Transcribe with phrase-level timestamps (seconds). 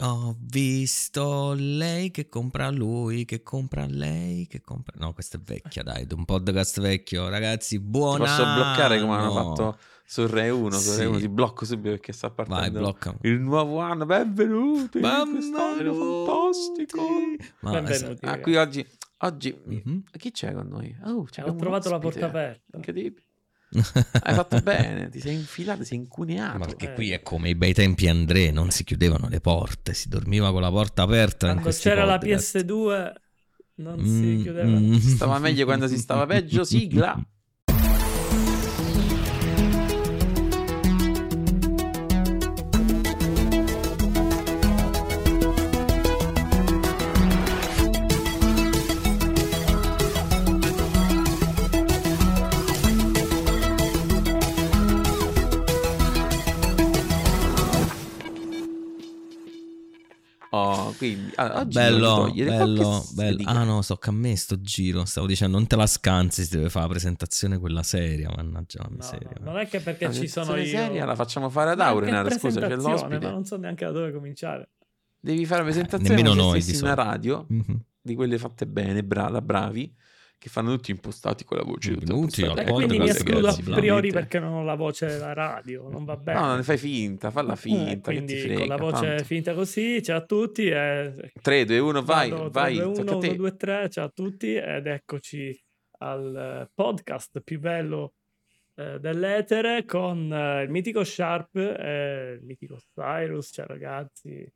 [0.00, 4.94] Ho visto lei che compra lui, che compra lei, che compra...
[4.98, 7.28] No, questa è vecchia, dai, un podcast vecchio.
[7.28, 8.24] Ragazzi, buona.
[8.24, 10.96] Posso bloccare come hanno fatto su Rai 1, su Sì.
[10.98, 13.16] Rai 1, ti blocco subito perché sta Vai, partendo blocca.
[13.22, 14.06] il nuovo anno.
[14.06, 17.02] Benvenuti, fantastico.
[17.60, 18.24] Ma, Benvenuti.
[18.24, 18.86] Ah, qui oggi,
[19.18, 20.02] oggi Mhm.
[20.16, 20.96] chi c'è con noi?
[21.04, 22.76] Oh, c'è Ho trovato la porta aperta.
[22.76, 23.24] Incredibile.
[23.70, 26.58] Hai fatto bene, ti sei infilato, sei incuneato.
[26.58, 26.94] Ma perché Eh.
[26.94, 30.62] qui è come i bei tempi André, non si chiudevano le porte, si dormiva con
[30.62, 31.52] la porta aperta.
[31.52, 32.56] Quando c'era la podcast.
[32.64, 33.12] PS2
[33.76, 34.04] non Mm,
[34.36, 34.68] si chiudeva.
[34.78, 34.94] mm.
[34.96, 37.16] Stava meglio quando si stava peggio, sigla.
[60.98, 63.42] quindi ah, oggi Bello, togliere bello, bello.
[63.46, 66.56] Ah no, so che a me sto giro, stavo dicendo, non te la scansi, si
[66.56, 69.30] deve fare la presentazione quella seria, mannaggia la No, miseria.
[69.40, 70.66] no, non è che perché La ci sono io.
[70.66, 73.18] seria la facciamo fare ad Aurenar, scusa, c'è presentazione, l'ospite.
[73.26, 74.70] Ma non so neanche da dove cominciare.
[75.20, 77.80] Devi fare la presentazione nemmeno come se noi, di una radio Mhm.
[78.00, 79.94] di quelle fatte bene, bra- da bravi,
[80.38, 81.90] che fanno tutti impostati con la voce.
[81.94, 85.32] Benvenuti al E quindi mi escludo ragazzi, a priori perché non ho la voce della
[85.32, 86.38] radio, non va bene.
[86.38, 88.58] No, non ne fai finta, falla Eh, finta, che quindi ti frega.
[88.60, 89.24] con la voce tanto.
[89.24, 93.10] finta così, ciao a tutti e 3, 2, 1, vai, Vado, vai, 3, 2, tocca
[93.10, 93.26] a 1, te.
[93.28, 95.62] 1, 2, 3, ciao a tutti ed eccoci
[95.98, 98.14] al eh, podcast più bello
[98.76, 104.48] eh, dell'etere con eh, il mitico Sharp e il mitico Cyrus, ciao ragazzi.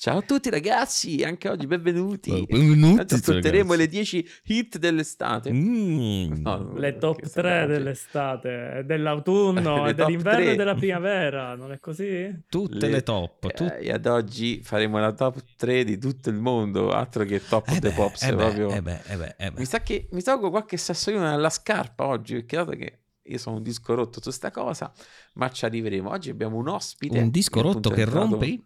[0.00, 2.30] Ciao a tutti ragazzi, anche oggi benvenuti.
[2.48, 5.52] Benvenuti, Oggi ascolteremo le 10 hit dell'estate.
[5.52, 6.34] Mm.
[6.42, 7.72] No, Le top sta 3 oggi.
[7.72, 10.52] dell'estate, dell'autunno, Le dell'inverno tre.
[10.52, 12.42] e della primavera, non è così?
[12.48, 16.36] Tutte le, top, tut- Eh, e ad oggi faremo la top 3 di tutto il
[16.36, 18.22] mondo, altro che top Eh of the beh, pops.
[18.22, 18.70] eh beh, proprio.
[18.70, 19.58] eh beh, eh beh, eh beh.
[19.58, 23.56] Mi sa che mi tolgo qualche sassolino nella scarpa oggi, perché dato che io sono
[23.56, 24.92] un disco rotto su sta cosa,
[25.34, 26.08] ma ci arriveremo.
[26.08, 27.18] Oggi abbiamo un ospite.
[27.18, 28.62] Un disco rotto che rompe i-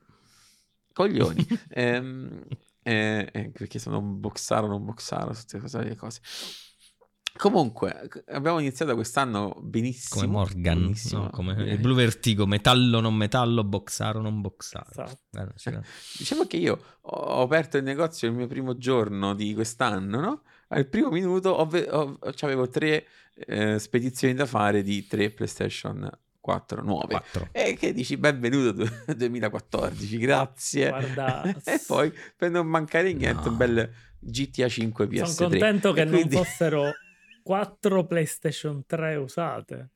[0.93, 1.47] Coglioni.
[1.71, 2.43] Ehm,
[2.83, 6.21] eh, eh, perché sono un boxaro, non boxaro, tutte queste cose.
[7.35, 10.21] Comunque, abbiamo iniziato quest'anno benissimo.
[10.21, 11.23] come Morgan, benissimo.
[11.23, 14.91] no, come Eh, il Blue Vertigo, metallo non metallo, boxaro non boxaro.
[14.91, 15.13] Esatto.
[15.33, 15.81] Eh, non c'era-
[16.19, 20.43] Diciamo che io ho aperto il negozio il mio primo giorno di quest'anno, no?
[20.69, 26.09] Al primo minuto ho ve- ho- avevo tre eh, spedizioni da fare di tre PlayStation
[26.43, 27.07] 4 nuove.
[27.15, 27.49] Quattro.
[27.53, 30.89] E che dici benvenuto du- 2014, grazie.
[30.89, 33.51] Guarda, e poi per non mancare niente, No.
[33.53, 35.25] un bel GTA 5 PS3.
[35.25, 36.91] Sono contento che quindi- non fossero
[37.43, 39.91] 4 PlayStation 3 usate.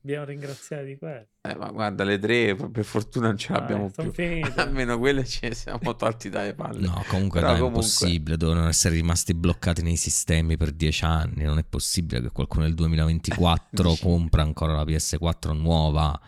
[0.00, 1.31] Dobbiamo ringraziare di questo.
[1.44, 4.24] Eh, ma guarda, le tre per fortuna non ce l'abbiamo sono più.
[4.54, 6.86] Almeno quelle ce ne siamo tolti dalle palle.
[6.86, 11.42] No, comunque Però è comunque- impossibile, devono essere rimasti bloccati nei sistemi per dieci anni,
[11.42, 14.02] non è possibile che qualcuno nel 2024 Dici?
[14.02, 16.18] compra ancora la PS4 nuova.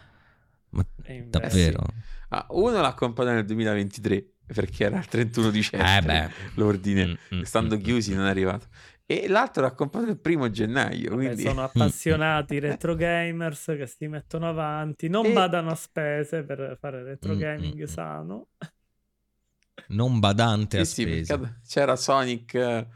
[0.71, 1.85] Ma E invece- davvero?
[2.31, 6.31] Ah, uno l'ha comprato nel 2023 perché era il 31 dicembre Eh beh.
[6.55, 8.17] l'ordine, Mm, mm, stando mm, chiusi mm.
[8.17, 8.67] non è arrivato.
[9.07, 14.07] E l'altro l'ha comprato il primo gennaio, Vabbè, quindi sono appassionati retro gamers che si
[14.09, 17.87] mettono avanti, non E- badano a spese per fare retro Mm, gaming mm, mm.
[17.87, 18.49] sano.
[19.89, 21.39] Non badante a Sì, sì, spese.
[21.39, 22.87] perché c'era Sonic, eh,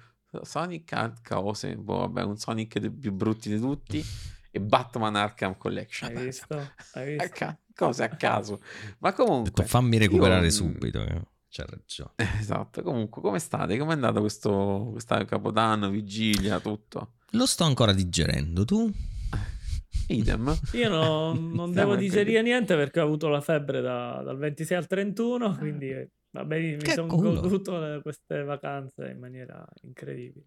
[0.43, 4.05] Sonic a cose, boh, vabbè, un Sonic dei più brutti di tutti
[4.51, 6.11] e Batman Arkham Collection.
[6.11, 6.57] Hai visto?
[6.93, 7.35] Hai A visto?
[7.35, 8.61] ca- cose a caso.
[8.99, 11.03] Ma Ho detto, comunque, fammi recuperare io- subito.
[11.05, 11.23] eh.
[11.51, 12.13] C'ha ragione.
[12.41, 13.79] esatto, comunque, come state?
[13.79, 17.15] Come è andato questo, questo Capodanno, vigilia, tutto?
[17.33, 18.91] Lo sto ancora digerendo, tu?
[20.09, 20.59] Idem.
[20.73, 24.87] Io no- non devo digerire niente perché ho avuto la febbre da- dal 26 al
[24.87, 30.47] 31, quindi eh, va bene, mi sono goduto queste vacanze in maniera incredibile.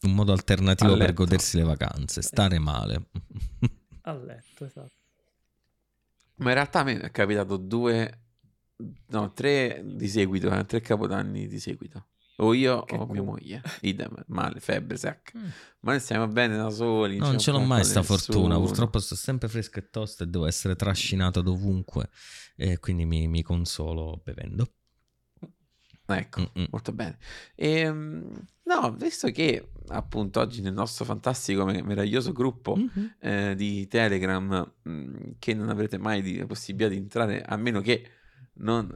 [0.00, 3.08] Un modo alternativo per godersi le vacanze, stare male.
[4.02, 4.92] A letto, esatto.
[6.36, 8.26] Ma in realtà a me è capitato due,
[9.08, 12.06] no, tre di seguito, eh, tre capodanni di seguito.
[12.40, 13.60] O io Che o mia moglie.
[13.80, 15.36] Idem, male, febbre, secca.
[15.36, 15.44] Mm.
[15.80, 17.16] Ma noi stiamo bene da soli.
[17.16, 18.56] No, non ce l'ho mai sta fortuna.
[18.58, 22.08] Purtroppo sto sempre fresco e tosto e devo essere trascinato dovunque.
[22.54, 24.70] E quindi mi, mi consolo bevendo.
[26.10, 26.68] Ecco, Mm-mm.
[26.70, 27.18] molto bene.
[27.54, 28.30] Ehm,
[28.62, 33.14] no, visto che appunto oggi nel nostro fantastico, me- meraviglioso gruppo Mhm.
[33.20, 38.10] eh, di Telegram, mh, che non avrete mai la possibilità di entrare a meno che
[38.58, 38.90] non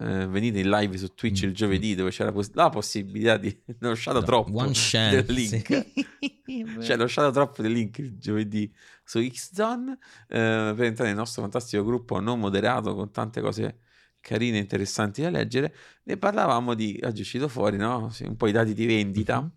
[0.00, 3.56] eh, venite in live su Twitch il Mm, giovedì dove c'era pos- la possibilità di
[3.80, 5.32] non usciato troppo One del chance.
[5.32, 5.86] link
[6.82, 8.72] cioè l'ho lasciato troppo del link il giovedì
[9.04, 9.92] su Xzone
[10.28, 13.80] eh, per entrare nel nostro fantastico gruppo non moderato con tante cose
[14.20, 15.74] carine e interessanti da leggere
[16.04, 18.10] ne parlavamo di oggi è uscito fuori no?
[18.10, 19.50] Sì, un po' i dati di vendita Mhm.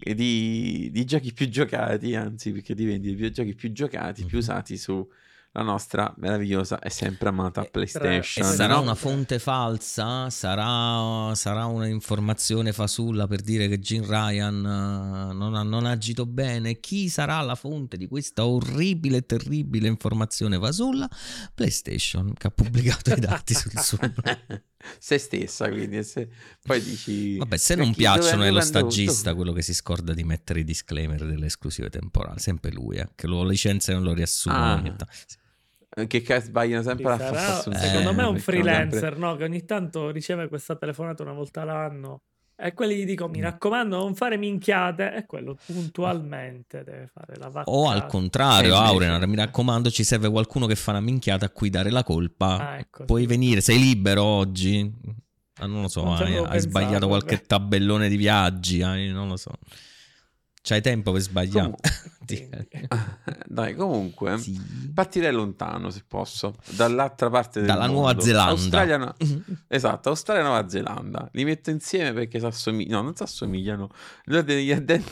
[0.00, 4.38] e di, di giochi più giocati anzi perché di vendita di giochi più giocati più
[4.38, 4.42] Mhm.
[4.42, 5.06] usati su
[5.58, 8.82] la nostra meravigliosa e sempre amata Eh, E PlayStation sarà no?
[8.82, 10.30] una fonte falsa?
[10.30, 16.26] Sarà, sarà un'informazione fasulla per dire che Jim Ryan eh, non ha, non ha agito
[16.26, 16.78] bene?
[16.80, 21.08] Chi sarà la fonte di questa orribile e terribile informazione fasulla?
[21.54, 23.98] PlayStation, che ha pubblicato i dati sul suo...
[25.00, 26.28] se stessa quindi se-
[26.62, 29.74] poi dici Vabbè, se "Ma non piacciono è lo è andato?" stagista quello che si
[29.74, 33.96] scorda di mettere i disclaimer delle esclusive temporali, sempre lui, eh, che lo licenzia e
[33.96, 34.54] non lo riassume.
[34.54, 34.82] Ah.
[36.02, 39.18] Eh, che, che sbagliano sempre a far sarà- assunzioni, secondo me è un freelancer, sempre-
[39.20, 39.36] no?
[39.36, 42.22] Che ogni tanto riceve questa telefonata una volta l'anno.
[42.60, 43.42] E quelli gli dico: Mi Mm.
[43.42, 45.14] raccomando, non fare minchiate.
[45.14, 47.70] E quello puntualmente deve fare la vaccata.
[47.70, 51.50] O al contrario, Eh, Aurenar, mi raccomando, ci serve qualcuno che fa una minchiata a
[51.50, 52.70] cui dare la colpa.
[52.70, 53.26] Ah, ecco, Puoi sì.
[53.28, 54.92] venire, sei libero oggi?
[55.60, 57.46] Ah, non lo so, Non hai, hai pensato, sbagliato qualche vabbè.
[57.46, 59.52] tabellone di viaggi, hai- non lo so.
[60.68, 61.74] C'hai tempo per sbagliare.
[62.28, 62.46] Sì.
[63.48, 64.60] Dai, comunque, Sì.
[64.92, 68.00] partirei lontano se posso, dall'altra parte del Dalla mondo.
[68.02, 68.50] Nuova Zelanda.
[68.50, 69.14] Australia, no-
[69.66, 71.26] esatto, Australia e Nuova Zelanda.
[71.32, 73.88] Li metto insieme perché si assomigliano, no, non si assomigliano.
[74.24, 75.10] L'ordine degli addetti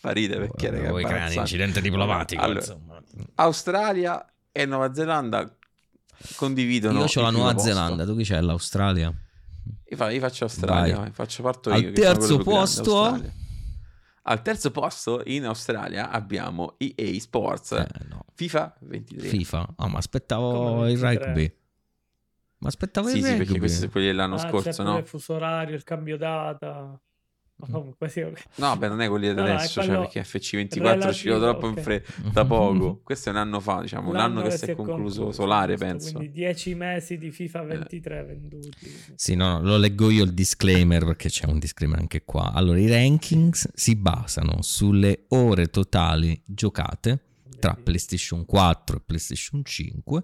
[0.00, 2.42] fa ridere perché Voi- raga, è crani, incidente diplomatico.
[2.42, 3.02] Allora, insomma.
[3.36, 5.56] Australia e Nuova Zelanda
[6.36, 7.56] condividono Io ho la Nuova.
[7.58, 8.38] Zelanda, tu chi c'è?
[8.42, 9.10] L'Australia?
[9.88, 11.10] Io, fa- io faccio Australia, Vai.
[11.10, 11.92] faccio parto Al io.
[11.94, 13.22] sono terzo posto?
[14.22, 18.24] Al terzo posto in Australia abbiamo EA Sports Eh, no.
[18.34, 19.28] FIFA 23.
[19.28, 19.68] FIFA.
[19.76, 21.24] Ah, ma aspettavo il 23?
[21.26, 21.54] rugby.
[22.58, 23.44] Ma aspettavo Sì, il sì, rugby.
[23.44, 24.98] perché questi sono quelli dell'anno Ah, scorso, no?
[24.98, 27.00] il fuso orario, il cambio data.
[27.70, 28.42] Comunque sì, ok.
[28.56, 31.38] No, beh, non è quelli di No, no, adesso, cioè perché FC24 è uscito relativo,
[31.38, 31.80] troppo in ok.
[31.80, 33.00] fretta da poco.
[33.04, 35.86] Questo è un anno fa, diciamo, un L'anno anno che si è concluso solare, giusto,
[35.86, 36.12] penso.
[36.16, 37.32] Quindi 10 mesi di Eh.
[37.32, 38.96] FIFA 23 venduti.
[39.14, 42.52] Sì, no, no, lo leggo io il disclaimer perché c'è un disclaimer anche qua.
[42.52, 47.24] Allora, i rankings si basano sulle ore totali giocate
[47.58, 50.22] tra PlayStation 4 e PlayStation 5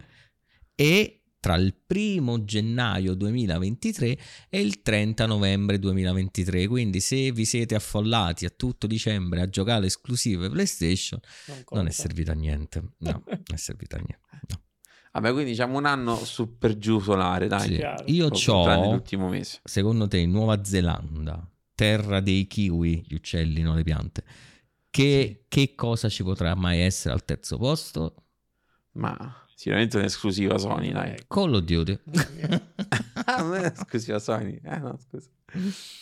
[0.75, 4.19] e tra il primo gennaio 2023
[4.49, 6.67] e il 30 novembre 2023.
[6.67, 11.91] Quindi se vi siete affollati a tutto dicembre a giocare esclusive PlayStation, non è conta.
[11.91, 12.83] servito a niente.
[12.99, 14.27] No, non è servito a niente.
[14.49, 14.61] no.
[15.13, 17.69] Vabbè, quindi diciamo un anno su per giù solare, dai.
[17.69, 17.75] Sì.
[17.77, 18.05] chiaro.
[18.07, 19.61] Io ho l'ultimo mese.
[19.65, 24.25] secondo te in Nuova Zelanda, terra dei kiwi, gli uccelli, non le piante,
[24.91, 28.15] che, che cosa ci potrà mai essere al terzo posto?
[28.93, 31.17] Ma sicuramente un'esclusiva Sony, dai.
[31.27, 31.99] Call of Duty.
[33.27, 34.61] Non è un'esclusiva Sony.
[34.63, 35.31] Eh, no, scusa.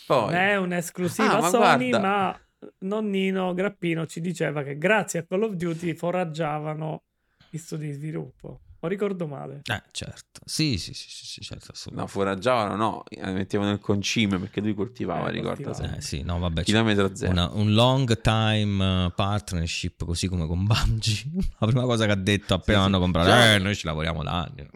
[0.05, 1.99] Poi, è un'esclusiva Ah, ma Sony, guarda.
[2.07, 2.39] ma
[2.79, 7.03] nonnino Grappino ci diceva che grazie a Call of Duty foraggiavano
[7.49, 8.59] gli studi di sviluppo.
[8.85, 9.61] O ricordo male?
[9.65, 10.41] Eh, certo.
[10.45, 14.75] Sì, sì, sì, sì, sì, certo, no, foraggiavano, no, eh, mettevano nel concime perché lui
[14.75, 15.95] coltivava, Eh, ricorda coltivava.
[15.97, 17.31] Eh, sì, no, vabbè, Chilometro zero.
[17.31, 21.23] una- un long time eh, partnership così come con Bungie.
[21.57, 22.89] La prima cosa che ha detto appena Sì, sì.
[22.89, 24.69] hanno comprato, Già- eh, noi ci lavoriamo da anni.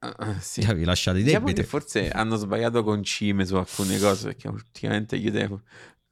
[0.00, 0.62] Ah, sì.
[0.62, 1.62] Ci avevi lasciato i Diciamo debiti.
[1.62, 5.62] che forse hanno sbagliato concime su alcune cose perché ultimamente io devo,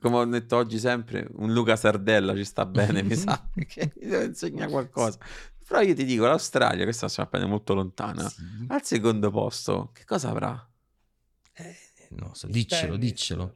[0.00, 4.08] come ho detto oggi sempre, un Luca Sardella ci sta bene, mi sa, perché mi
[4.08, 5.19] deve insegnare qualcosa.
[5.68, 8.42] Però io ti dico, l'Australia, questa sta appena molto lontana, Sì.
[8.68, 10.66] al secondo posto, che cosa avrà?
[11.54, 11.76] Eh,
[12.10, 13.54] non so, Il diccelo, diccelo.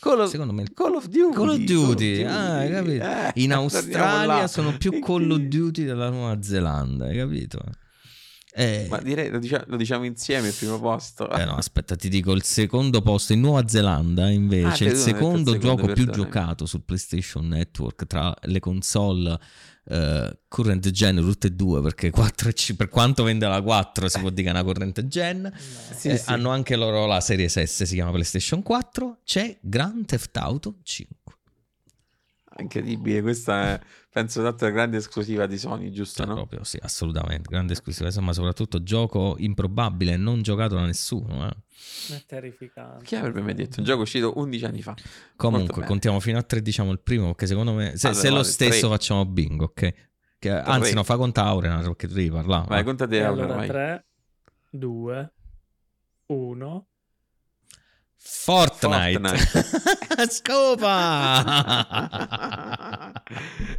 [0.00, 1.34] Call of, Secondo me Call of Duty.
[1.36, 3.04] Call of Duty, ah, hai capito?
[3.04, 7.60] Eh, In Australia sono più Call of Duty della Nuova Zelanda, hai capito?
[8.52, 11.30] Eh, Ma direi, lo diciamo, lo diciamo insieme il primo posto.
[11.30, 14.90] eh no, aspetta, ti dico il secondo posto in Nuova Zelanda, invece, Ah, il detto
[14.92, 16.22] il secondo secondo, gioco più perdonami.
[16.24, 19.38] giocato sul PlayStation Network tra le console
[19.90, 24.08] eh, current gen, tutte e due, perché 4 e c- per quanto vende la 4
[24.08, 25.40] si può dire che è una current gen.
[25.42, 25.52] No.
[25.96, 26.30] Sì, Eh, sì.
[26.30, 29.18] Hanno anche loro la serie S, si chiama PlayStation 4.
[29.24, 31.34] C'è Grand Theft Auto 5.
[32.60, 36.18] Incredibile, questa è, penso, un'altra grande esclusiva di Sony, giusto?
[36.18, 36.34] Cioè, no?
[36.34, 37.48] proprio, sì, assolutamente.
[37.48, 41.48] Grande esclusiva, ma soprattutto gioco improbabile, non giocato da nessuno.
[41.48, 42.14] eh.
[42.14, 43.04] È terrificante.
[43.04, 43.78] Chi avrebbe mai detto?
[43.80, 44.94] Un gioco uscito 11 anni fa.
[45.36, 48.34] Comunque, contiamo fino a 3, diciamo il primo, perché secondo me, se, Allora, se lo
[48.36, 48.88] vale, stesso tre.
[48.88, 49.94] facciamo bingo, ok?
[50.38, 52.66] Che, anzi, no, fa conta Aurenar, perché tu devi parlare.
[52.66, 52.84] Vai, va.
[52.84, 53.68] conta te, allora vai.
[53.68, 54.04] 3,
[54.70, 55.32] 2,
[56.26, 56.86] 1.
[58.22, 59.38] Fortnite.
[60.30, 61.38] Scopa!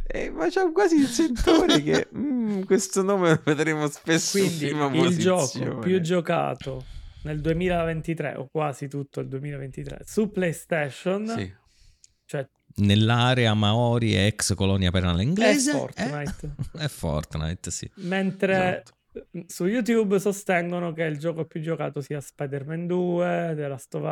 [0.06, 4.66] Eh, ma c'è quasi il sentore che mm, questo nome lo vedremo spesso in Quindi
[4.66, 5.78] prima il gioco posizione.
[5.80, 6.84] più giocato
[7.24, 11.52] nel 2023 o quasi tutto il 2023 su PlayStation, Sì.
[12.24, 15.70] cioè Nell'area Maori e ex colonia penale inglese.
[15.70, 16.54] È Fortnite.
[16.72, 17.90] È, è Fortnite, sì.
[17.96, 18.92] mentre Esatto.
[19.46, 24.02] Su YouTube sostengono che il gioco più giocato sia Spider-Man 2, The Last of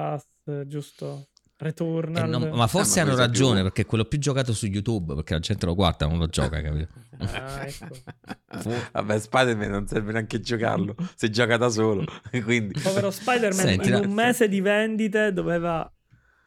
[0.44, 1.28] Us, giusto?
[1.60, 2.26] E Returnal.
[2.26, 4.64] non- ma forse Eh, ma hanno questa più- ragione perché è quello più giocato su
[4.66, 6.26] YouTube perché la gente lo guarda, non lo
[6.56, 6.88] gioca, capito?
[7.18, 7.88] Ah, ecco.
[8.92, 12.04] Vabbè, Spider-Man non serve neanche giocarlo, si gioca da solo.
[12.44, 12.80] Quindi...
[12.80, 15.90] Povero Spider-Man Senti, in la- un mese di vendite doveva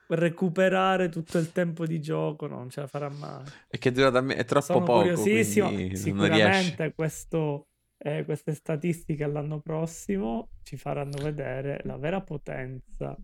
[0.08, 3.44] recuperare tutto il tempo di gioco, non ce la farà mai.
[3.68, 5.72] È che dura da me, è troppo Sono poco, curiosissimo.
[5.94, 7.68] Sicuramente questo,
[8.04, 13.18] eh, queste statistiche l'anno prossimo ci faranno vedere la vera potenza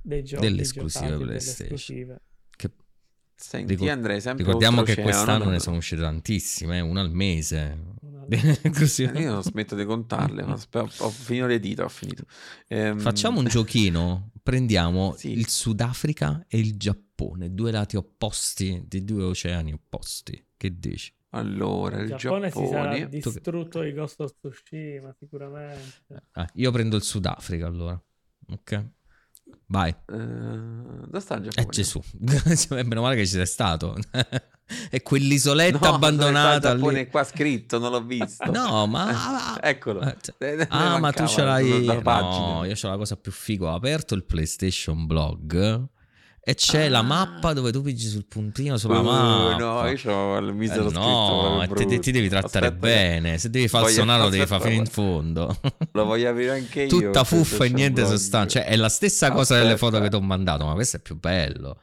[0.00, 1.62] dei giochi Delle esclusive PlayStation.
[1.74, 2.20] esclusive.
[2.56, 2.70] Che-
[3.36, 5.50] Senti, Ricor- andrei sempre ricordiamo che quest'anno no?
[5.50, 7.78] ne sono uscite tantissime, eh, una al mese.
[8.00, 8.24] Una-
[8.72, 9.02] Così.
[9.02, 12.24] Io non smetto di contarle, ma spe- ho finito le dita, ho finito.
[12.68, 15.32] Ehm, Facciamo un giochino, prendiamo Sì.
[15.32, 20.42] il Sudafrica e il Giappone, due lati opposti di due oceani opposti.
[20.56, 21.12] Che dici?
[21.34, 23.08] Allora, il Il Giappone, si sarà Giappone...
[23.08, 26.22] distrutto di Ghost of Tsushima, sicuramente.
[26.32, 28.00] Ah, io prendo il Sudafrica allora.
[28.50, 28.84] Ok.
[29.66, 29.90] Vai.
[29.90, 31.68] Eh, dove sta il Eh Giappone?
[31.72, 32.00] Gesù.
[32.56, 33.96] Cioè, Meno male che ci sei stato.
[34.90, 37.04] è quell'isoletta No, abbandonata Il Giappone lì.
[37.04, 38.50] è qua scritto, non l'ho visto.
[38.50, 39.58] No, ma...
[39.60, 40.00] Eccolo.
[40.02, 41.84] Eh, cioè- Eh, Ah, ma tu ce l'hai.
[41.84, 43.68] No, io ho la cosa più figo.
[43.68, 45.88] Ho aperto il PlayStation blog
[46.46, 47.02] e c'è la Ah.
[47.02, 49.56] mappa dove tu pigi sul puntino sulla Uh, mappa.
[49.56, 51.00] no, io c'ho il Eh, misero scritto.
[51.00, 53.38] no, ti, ti- devi trattare Aspetta bene.
[53.38, 55.56] Se devi far suonare, lo devi aspetta, fare fino in fondo.
[55.92, 56.88] Lo voglio aprire anche io.
[56.88, 58.60] Tutta fuffa e niente sostanza.
[58.60, 59.86] Cioè, è la stessa cosa delle Aspetta.
[59.90, 61.78] foto che ti ho mandato, ma questo è più bello.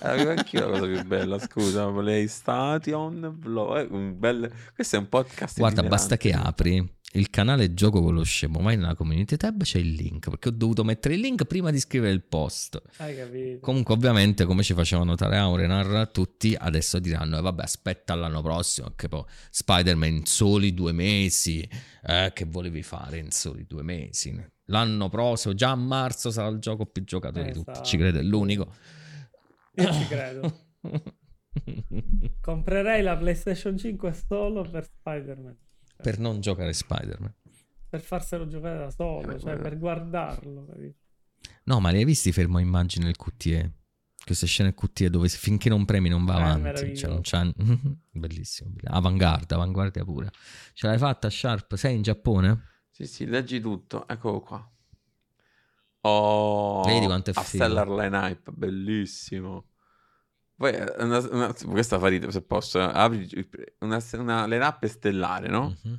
[0.00, 4.50] Avevo anch'io la cosa più bella, scusa, ma lei station vlog, eh, un bel...
[4.74, 8.76] questo è un podcast Guarda, basta che apri il canale Gioco con lo Scemo, vai
[8.76, 12.12] nella community tab, c'è il link, perché ho dovuto mettere il link prima di scrivere
[12.12, 12.80] il post.
[12.98, 13.60] Hai capito?
[13.60, 18.92] Comunque, ovviamente, come ci faceva notare Aurenar, tutti adesso diranno: eh, vabbè, aspetta l'anno prossimo.
[18.94, 21.68] Che poi Spider-Man in soli due mesi.
[22.02, 24.32] Eh, che volevi fare in soli due mesi?
[24.66, 27.70] L'anno prossimo, già a marzo, sarà il gioco più giocato di tutti.
[27.70, 27.86] Esatto.
[27.86, 28.72] Ci crede, è l'unico.
[29.74, 30.58] Io ci credo.
[32.40, 35.56] Comprerei la PlayStation 5 solo per Spider-Man.
[36.00, 37.34] Per non giocare Spider-Man.
[37.88, 40.66] Per farselo giocare da solo, Eh, cioè per guardarlo.
[40.66, 40.98] capito?
[41.64, 43.72] No, ma li hai visti fermo immagine il QTE?
[44.24, 46.96] Queste scene QTE dove finché non premi non va Eh, avanti.
[46.96, 47.50] Cioè, non c'ha...
[48.12, 48.72] Bellissimo.
[48.84, 50.30] Avanguardia, avanguardia pure.
[50.74, 51.74] Ce l'hai fatta, Sharp?
[51.74, 52.64] Sei in Giappone?
[52.90, 54.70] Sì, sì, leggi tutto, eccolo qua.
[56.02, 57.64] Oh, Vedi quanto è a figo.
[57.64, 59.69] Stellar Line Hype, bellissimo.
[60.60, 62.78] Poi, eh, una, una- questa fa ridere se posso.
[62.80, 63.26] Apri
[63.78, 65.74] una, una line-up stellare, no?
[65.82, 65.98] Mhm.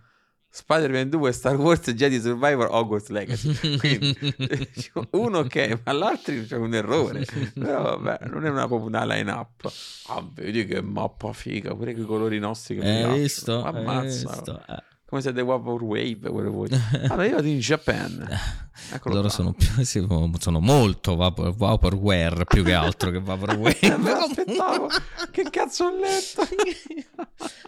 [0.53, 3.55] Spider-Man 2, Star Wars, Jedi Survivor, Hogwarts Legacy.
[3.79, 4.15] Quindi,
[5.11, 7.25] uno ok, ma l'altro c'è un errore.
[7.53, 9.71] Però vabbè, non è una, proprio una line-up.
[10.09, 13.21] Ah, vedi che mappa figa, pure che colori nostri che mi Hai piacciono.
[13.21, 13.63] visto?
[13.63, 14.29] Hai Ammazza.
[14.35, 14.63] visto?
[14.67, 14.83] Eh.
[15.11, 16.69] Come se The Wave, quello vuoi.
[17.09, 18.25] Allora io vado in Japan.
[18.93, 20.07] Eccolo Loro sono, più, sì,
[20.39, 23.77] sono molto vapor, vaporware più che altro che vaporware.
[23.99, 24.87] Me l'aspettavo.
[25.31, 26.47] che cazzo ho letto?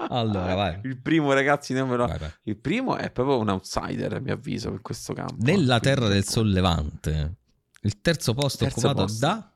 [0.07, 0.79] Allora, vai.
[0.83, 2.07] Il primo, ragazzi, non me lo...
[2.07, 2.31] Vai, vai.
[2.43, 5.35] Il primo è proprio un outsider, a mio avviso, per questo campo.
[5.39, 6.31] Nella terra del ecco.
[6.31, 7.33] sollevante,
[7.81, 9.25] il terzo posto Terzo occupato posto.
[9.25, 9.52] da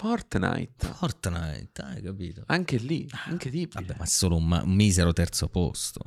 [0.00, 0.86] Fortnite.
[0.94, 2.42] Fortnite, hai capito?
[2.46, 3.84] Anche lì, incredibile.
[3.84, 6.00] Vabbè, ma è solo un, ma- un misero terzo posto.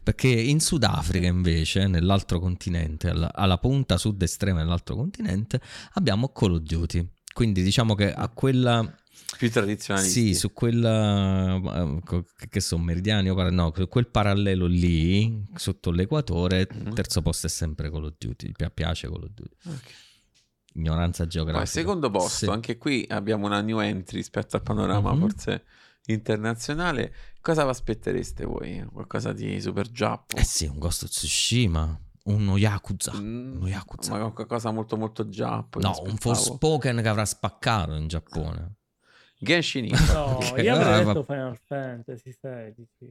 [0.00, 5.60] Perché in Sudafrica, invece, nell'altro continente, alla, alla punta sud estrema dell'altro continente,
[5.94, 7.04] abbiamo Call of Duty.
[7.34, 8.94] Quindi diciamo che a quella.
[9.36, 10.28] Più tradizionalisti.
[10.28, 11.56] Sì, su quella.
[11.56, 16.86] eh, Che sono meridiani, no, su quel parallelo lì, sotto l'equatore, Mhm.
[16.86, 18.52] il terzo posto è sempre Call of Duty.
[18.72, 19.56] Piace Call of Duty.
[19.64, 20.04] Ok.
[20.76, 21.64] Ignoranza geografica.
[21.64, 22.50] Poi, secondo posto, Sì.
[22.50, 25.20] anche qui abbiamo una new entry rispetto al panorama Mhm.
[25.20, 25.64] forse
[26.06, 27.12] internazionale.
[27.40, 28.84] Cosa vi aspettereste voi?
[28.92, 30.36] Qualcosa di super giappo?
[30.36, 33.12] Eh sì, un Ghost of Tsushima, uno Yakuza.
[33.14, 34.18] Mm, uno Yakuza.
[34.18, 35.78] ma qualcosa molto molto giappo.
[35.80, 36.16] No, un.
[36.16, 38.74] Forspoken che avrà spaccato in Giappone.
[39.38, 40.12] Genshin Impact.
[40.12, 43.10] No, Ok, io avrei detto Final Fantasy 16.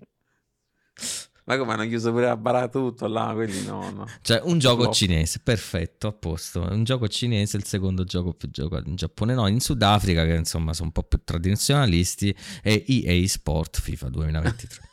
[1.47, 4.07] Ma come hanno chiuso pure a bara tutto là, quindi no, no.
[4.21, 4.93] Cioè, un gioco Flop.
[4.95, 6.61] cinese, perfetto, a posto.
[6.61, 9.35] Un gioco cinese, il secondo gioco più giocato in Giappone.
[9.35, 14.89] No, in Sudafrica, che insomma sono un po' più tradizionalisti, è EA Sport FIFA 2023.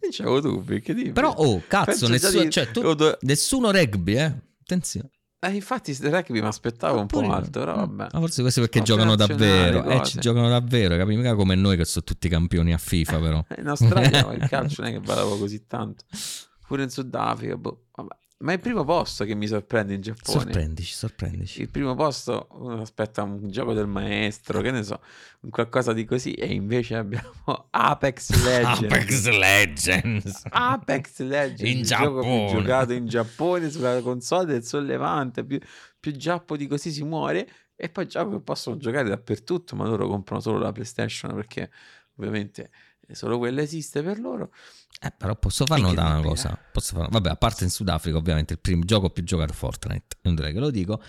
[0.00, 1.12] Non c'avevo dubbi, che dici?
[1.12, 4.34] Però, oh, cazzo, nessuno, di- cioè, tu- do- nessuno rugby, eh.
[4.62, 5.10] Attenzione.
[5.42, 8.08] Eh, infatti, rugby mi aspettavo un po' alto, però vabbè.
[8.12, 9.90] Ma forse questo perché Sport giocano nazionali, davvero.
[9.90, 10.10] Eh, cose.
[10.10, 11.16] ci giocano davvero, capi?
[11.16, 13.44] Mica come noi che sono tutti campioni a FIFA, però.
[13.56, 16.04] In Australia il calcio non è che va così tanto.
[16.66, 18.19] Pure in Sudafrica, boh, vabbè.
[18.42, 20.40] Ma è il primo posto che mi sorprende in Giappone.
[20.40, 21.60] Sorprendici, sorprendici.
[21.60, 24.98] Il primo posto, uno aspetta un gioco del maestro, che ne so,
[25.40, 27.32] un qualcosa di così, e invece abbiamo
[27.70, 28.82] Apex Legends.
[28.82, 30.42] Apex Legends.
[30.48, 32.48] Apex Legends, In il gioco più Giappone.
[32.48, 35.58] giocato in Giappone sulla console del sollevante, più,
[35.98, 40.08] più giappo di così si muore, e poi gioco che possono giocare dappertutto, ma loro
[40.08, 41.70] comprano solo la PlayStation perché
[42.16, 42.70] ovviamente
[43.14, 44.50] solo quella esiste per loro.
[45.02, 46.58] Eh, però posso che notare una cosa.
[46.70, 47.08] Posso fare...
[47.10, 50.18] Vabbè, a parte in Sudafrica, ovviamente, il primo gioco più giocato è Fortnite.
[50.22, 51.00] Non direi che lo dico.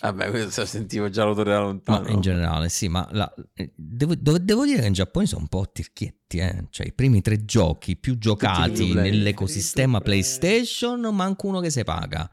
[0.00, 2.00] Vabbè, questo sentivo già l'odore da lontano.
[2.04, 5.48] Ma in generale, sì, ma la- eh, devo, devo- dire che in Giappone sono un
[5.48, 6.66] po' tirchietti, eh.
[6.70, 10.00] Cioè, i primi tre giochi più giocati nell'ecosistema.
[10.00, 12.30] PlayStation, manco uno che si paga.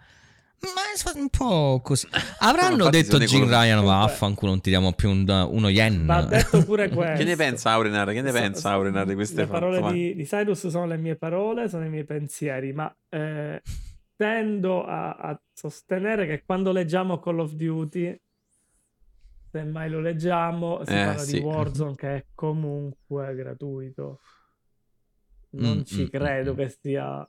[0.63, 2.08] Ma è un po' così.
[2.39, 3.48] Avranno detto Jim.
[3.48, 6.05] Ryan, vaffanculo, non ti diamo più un- uno yen.
[6.05, 7.17] Va detto pure questo.
[7.17, 8.12] Che ne pensa Aurenar?
[8.12, 9.93] Che ne So- pensa so- Aurenar di queste Le parole fatto?
[9.93, 13.62] di, di Cyrus sono le mie parole, sono i miei pensieri, ma eh,
[14.15, 18.20] tendo a, a sostenere che quando leggiamo Call of Duty,
[19.51, 21.34] se mai lo leggiamo, si Eh, parla sì.
[21.34, 24.20] di Warzone che è comunque gratuito.
[25.55, 27.27] Non Mm, ci mm, credo mm, che sia...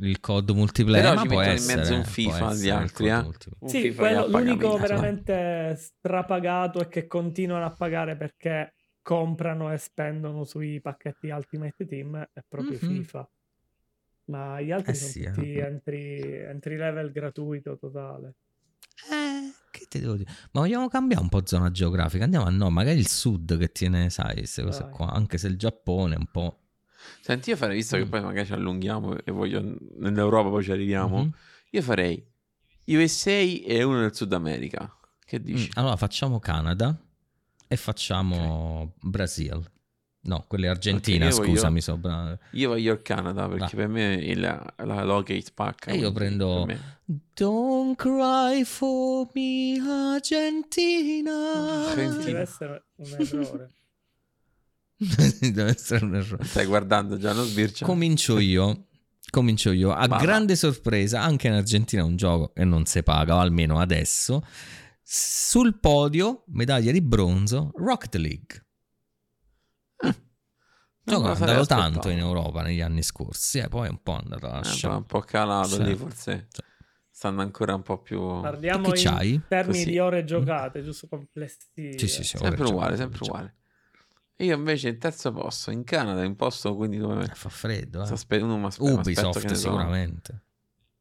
[0.00, 2.44] Il COD multiplayer, Però ma ci può mettono in essere, mezzo un può FIFA essere
[2.52, 3.12] agli il altri, eh.
[3.60, 4.76] Un Sì, FIFA quello, l'unico pagamento.
[4.78, 12.28] veramente strapagato è che continuano a pagare perché comprano e spendono sui pacchetti Ultimate Team
[12.32, 12.86] è proprio Mhm.
[12.86, 13.30] FIFA.
[14.24, 15.30] Ma gli altri Eh sono sì, eh.
[15.32, 18.34] tutti entry, entry level gratuito totale.
[19.10, 20.30] Eh, che ti devo dire?
[20.52, 22.24] Ma vogliamo cambiare un po' zona geografica?
[22.24, 25.10] Andiamo a no, magari il sud che tiene, sai, queste cose qua.
[25.12, 26.58] Anche se il Giappone è un po'.
[27.20, 28.08] Senti, io farei, visto che Mm.
[28.08, 29.62] poi magari ci allunghiamo e voglio
[29.96, 31.30] nell'Europa poi ci arriviamo, Mhm.
[31.70, 32.24] io farei
[32.86, 34.94] USA e uno del Sud America.
[35.24, 35.70] Che Mm, dici?
[35.74, 36.96] Allora facciamo Canada
[37.68, 39.62] e facciamo Brasil.
[40.24, 41.80] No, quella è Argentina, Ok, io voglio- scusami.
[41.80, 42.38] Sopra...
[42.52, 43.82] Io voglio il Canada perché Va.
[43.82, 45.88] per me il, la Logate Pack.
[45.88, 46.64] E io prendo-
[47.34, 51.88] Don't cry for me, Argentina.
[51.88, 52.24] Argentina.
[52.24, 53.70] Deve essere un errore.
[55.40, 56.44] Deve essere un errore.
[56.44, 57.84] Stai guardando già, non sbircia.
[57.84, 58.86] Comincio io.
[59.30, 59.92] Comincio io.
[59.92, 60.18] A va.
[60.18, 64.44] grande sorpresa, anche in Argentina è un gioco che non si paga, o almeno adesso.
[65.02, 68.66] Sul podio, medaglia di bronzo, Rocket League.
[71.04, 74.00] Non Gioco me è andato tanto in Europa negli anni scorsi, e poi è un
[74.02, 75.82] po' andato a Eh, un po' calato Sì.
[75.82, 76.60] lì, forse Sì.
[77.10, 78.20] stanno ancora un po' più...
[78.40, 79.40] Parliamo in c'hai?
[79.48, 79.90] termini Così.
[79.90, 81.98] di ore giocate, giusto complessive.
[81.98, 82.36] Sì, sì, sì.
[82.36, 83.56] Sempre uguale, sempre uguale.
[84.44, 87.24] Io invece in terzo posto, in Canada, in posto quindi dove...
[87.24, 88.12] Eh, Fa freddo, eh.
[88.12, 90.42] aspe- uno mi aspe- Ubisoft che ne so, sicuramente.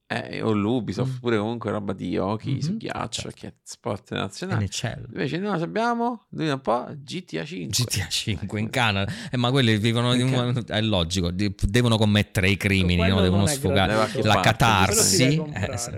[0.08, 1.20] Eh, o l'Ubisoft, Mm.
[1.20, 3.38] pure comunque roba di hockey su Mhm, ghiaccio, certo.
[3.40, 4.66] che è sport nazionale.
[4.66, 5.06] NHL.
[5.08, 7.84] Invece noi abbiamo, noi un po', GTA 5.
[7.86, 13.08] GTA 5 in Canada, eh, ma quelli vivono un- è logico, devono commettere i crimini,
[13.08, 13.22] no?
[13.22, 15.24] devono sfogare la si catarsi
[15.54, 15.90] eh, sì.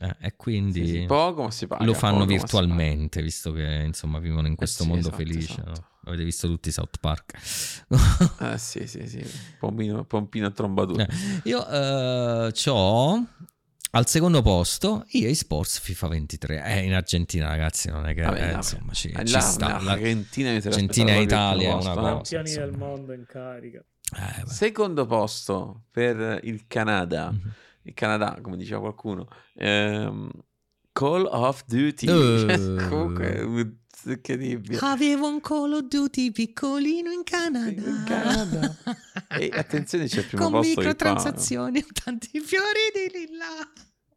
[0.00, 1.84] Eh, e Sì, quindi sì, poco ma si paga.
[1.84, 5.22] lo fanno poco, ma si virtualmente, visto che insomma vivono in questo sì, mondo esatto,
[5.22, 5.52] felice.
[5.60, 5.70] esatto.
[5.70, 5.90] no?
[6.04, 7.34] Avete visto tutti i South Park.
[8.40, 9.24] Eh sì, sì, sì.
[9.58, 11.06] Pompino, pompino a trombatura.
[11.06, 13.26] Eh, Io ho
[13.94, 16.64] al secondo posto EA Sports FIFA 23.
[16.64, 18.54] Eh, in Argentina, ragazzi, non è che Vabbè, eh, vabbè.
[18.56, 19.66] insomma ci, Eh, ci là, sta.
[19.68, 22.02] là, La- Argentina e Italia è una cosa.
[22.02, 22.86] Campioni del insomma.
[22.86, 23.78] mondo in carica.
[24.16, 24.46] eh.
[24.46, 27.30] Secondo posto per il Canada.
[27.30, 27.52] Mhm.
[27.82, 29.28] Il Canada, come diceva qualcuno.
[29.54, 30.30] ehm,
[30.92, 32.06] Call of Duty.
[32.06, 32.86] Eh.
[32.88, 33.44] Comunque, è
[34.10, 34.78] incredibile.
[34.80, 37.80] Avevo un Call of Duty piccolino in Canada.
[37.88, 38.76] In Canada.
[39.32, 43.46] E attenzione, c'è il primo Con posto microtransazioni e tanti fiori di lilla.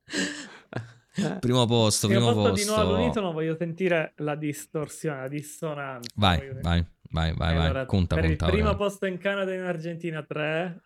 [1.40, 2.66] Primo posto, Primo primo posto posto.
[2.66, 6.10] di nuovo all'unisono voglio sentire la distorsione, la dissonanza.
[6.16, 7.56] Vai, vai, vai, vai, vai.
[7.66, 8.46] allora, Conta, per conta.
[8.46, 8.78] il primo ora.
[8.78, 10.82] posto in Canada e in Argentina 3,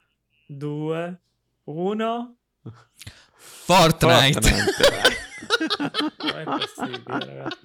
[0.45, 1.19] 2,
[1.63, 2.35] 1.
[3.35, 4.49] Fortnite.
[5.69, 7.57] Non è possibile, ragazzi.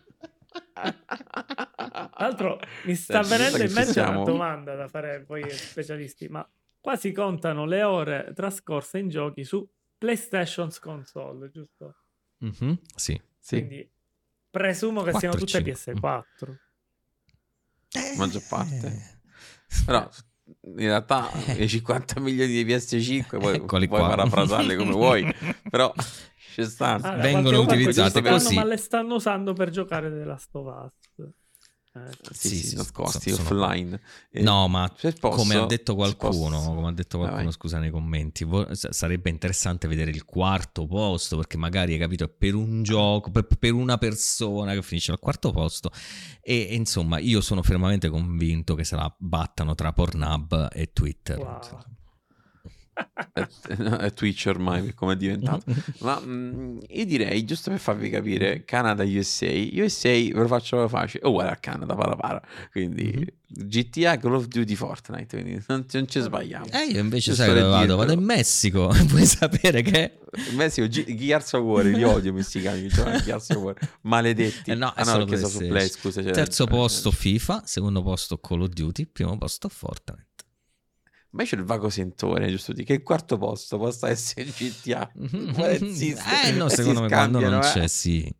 [0.75, 6.29] Tra l'altro mi sta Senti, venendo in mente una domanda da fare poi ai specialisti,
[6.29, 6.47] ma
[6.81, 11.97] qua si contano le ore trascorse in giochi su PlayStation console, giusto?
[12.39, 13.21] Mhm, Sì.
[13.39, 13.91] Sì, Quindi
[14.51, 15.95] presumo che siano 4, tutte 5.
[15.95, 16.59] PS4.
[18.17, 18.87] maggior parte.
[18.87, 19.83] Eh.
[19.85, 20.09] Però
[20.47, 24.09] in realtà i 50 milioni di PS5 poi Eccoli puoi qua.
[24.11, 25.35] parafrasarli come vuoi,
[25.69, 25.93] però
[26.53, 27.07] ci stanno.
[27.07, 28.55] Allora, Vengono utilizzate così.
[28.55, 30.93] Ma le stanno usando per giocare Last Us.
[31.19, 31.33] Eh,
[32.33, 34.01] sì, Sì, sì, sì, nascosti sono- sono- offline.
[34.31, 37.91] E No, ma posso- come ha detto qualcuno, posso- come ha detto qualcuno, scusa nei
[37.91, 43.31] commenti, sarebbe interessante vedere il quarto posto perché magari hai capito è per un gioco,
[43.31, 45.91] per, per una persona che finisce al quarto posto
[46.43, 51.39] e, e insomma io sono fermamente convinto che se la battano tra Pornhub e Twitter.
[51.39, 51.61] Wow.
[53.99, 55.65] è, Twitch ormai come è diventato.
[56.01, 61.51] Ma mh, io direi, giusto per farvi capire, Canada-USA, USA ve lo faccio facile, uguale
[61.51, 62.43] a Canada, para para.
[62.71, 66.67] Quindi GTA, Call of Duty, Fortnite, quindi non, non ci sbagliamo.
[66.71, 67.97] Eh, io invece Giusto sai dove vado?
[67.97, 68.89] Vado in Messico.
[69.07, 70.19] Vuoi sapere che...
[70.51, 73.75] In Messico, G- Gears of War, li odio i messicani a Gears of War.
[74.03, 74.71] Maledetti.
[74.73, 75.67] Eh no, ah no, perché sono su.
[75.67, 76.23] Play, scusa.
[76.23, 80.27] c'è- Terzo posto FIFA, secondo posto Call of Duty, primo posto Fortnite.
[81.35, 85.11] Ma io c'è il vago sentore, giusto di che il quarto posto possa essere GTA.
[85.19, 87.89] Eh no, E si secondo me quando non scambiano, c'è eh.
[87.89, 88.33] sì.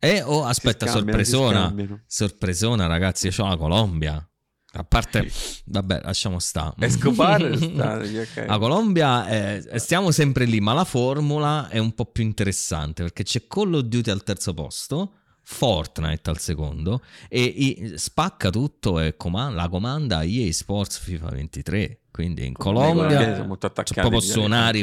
[0.00, 1.72] Eh, oh, aspetta, sorpresona.
[2.06, 4.28] Sorpresona, ragazzi, io ho la Colombia.
[4.76, 5.30] A parte,
[5.66, 6.74] vabbè, lasciamo stare.
[6.80, 8.44] Escobar sta, ok.
[8.48, 13.22] La Colombia, eh, stiamo sempre lì, ma la formula è un po' più interessante perché
[13.22, 19.16] c'è Call of Duty al terzo posto, Fortnite al secondo e i- spacca tutto e
[19.16, 21.98] coma- la comanda EA Sports FIFA 23.
[22.14, 23.08] Quindi in Colombia
[24.08, 24.20] proprio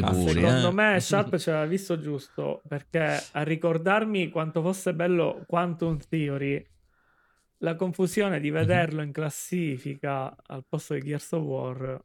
[0.04, 0.32] Ah, puri.
[0.34, 0.72] Secondo eh.
[0.72, 6.62] me Sharp ce l'aveva visto giusto perché a ricordarmi quanto fosse bello Quantum Theory,
[7.60, 8.42] la confusione Mhm.
[8.42, 12.00] di vederlo in classifica al posto di Gears of War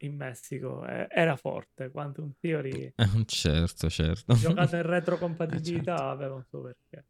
[0.00, 1.90] in Messico eh, era forte.
[1.90, 4.34] Quantum Theory, Eh, certo, certo.
[4.34, 6.10] giocato in Eh, retrocompatibilità, certo.
[6.12, 7.06] aveva un suo perché.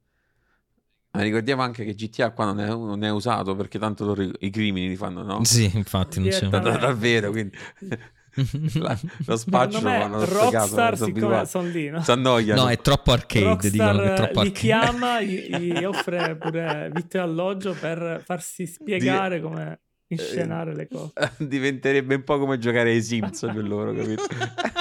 [1.18, 4.50] Ma ricordiamo anche che GTA qua non è, non è usato perché tanto loro i,
[4.50, 5.42] crimini li fanno, no?
[5.42, 7.56] Sì, infatti non c'è Da- davvero, quindi
[8.78, 12.00] la- lo spaccio fanno Rockstar, siccome sono lì, no?
[12.04, 12.62] Si annoiano.
[12.62, 14.50] No, è troppo arcade, dicono che è Rockstar troppo li arcade.
[14.52, 21.12] chiama, gli, gli offre pure vitto e alloggio per farsi spiegare come inscenare le cose.
[21.38, 24.22] diventerebbe un po' come giocare ai Sims per loro, capito?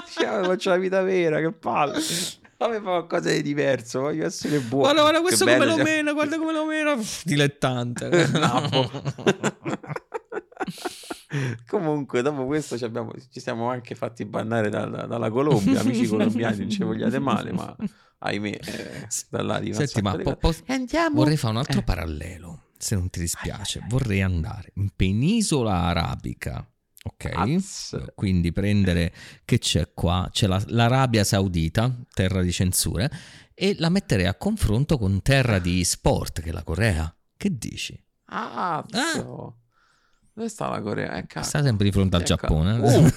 [0.06, 2.00] Diciamo, faccio la vita vera, che palle.
[2.58, 4.84] Come fa qualcosa di diverso, voglio essere buono.
[4.94, 6.66] Guarda, guarda questo come lo mena, guarda come lo.
[6.98, 8.10] Pff, Dilettante.
[11.68, 15.80] Comunque, dopo questo ci, abbiamo- ci siamo anche fatti bannare dalla, dalla Colombia.
[15.82, 17.76] Amici colombiani, non ci vogliate male, ma
[18.20, 21.16] ahimè, eh, da là Senti, ma po- po- Andiamo.
[21.16, 21.84] vorrei fare un altro Eh.
[21.84, 23.86] parallelo, se non ti dispiace.
[23.88, 26.66] Vorrei andare in penisola arabica,
[27.08, 27.32] ok?
[27.34, 28.12] Az.
[28.16, 29.14] Quindi prendere
[29.46, 33.12] che c'è qua, c'è la- l'Arabia Saudita, terra di censure,
[33.54, 37.12] e la metterei a confronto con terra di sport, che è la Corea.
[37.36, 38.00] Che dici?
[38.26, 39.58] Ah, cazzo.
[40.38, 41.14] Dove sta la Corea?
[41.14, 41.50] Eh, cazzo.
[41.50, 42.36] Sta sempre di fronte al Ecco.
[42.36, 42.78] Giappone.
[42.80, 43.12] Oh,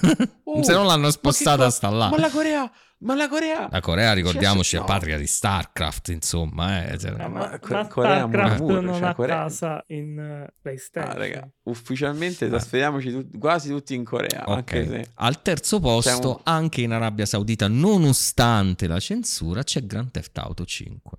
[0.55, 2.09] oh, se non l'hanno spostata, sta là.
[2.09, 3.67] Ma la Corea, ma la Corea.
[3.69, 4.85] La Corea, ricordiamoci, è no.
[4.85, 6.83] patria di StarCraft, insomma.
[6.87, 10.51] Eh, cioè- Eh, ma ma, ma Corea Murmur, non cioè, ha Corea- casa in eh,
[10.59, 11.11] PlayStation.
[11.11, 14.41] Ah, raga, ufficialmente trasferiamoci tut- quasi tutti in Corea.
[14.47, 14.55] Ok.
[14.57, 20.09] Anche se Al terzo posto, un- anche in Arabia Saudita, nonostante la censura, c'è Grand
[20.09, 21.17] Theft Auto 5.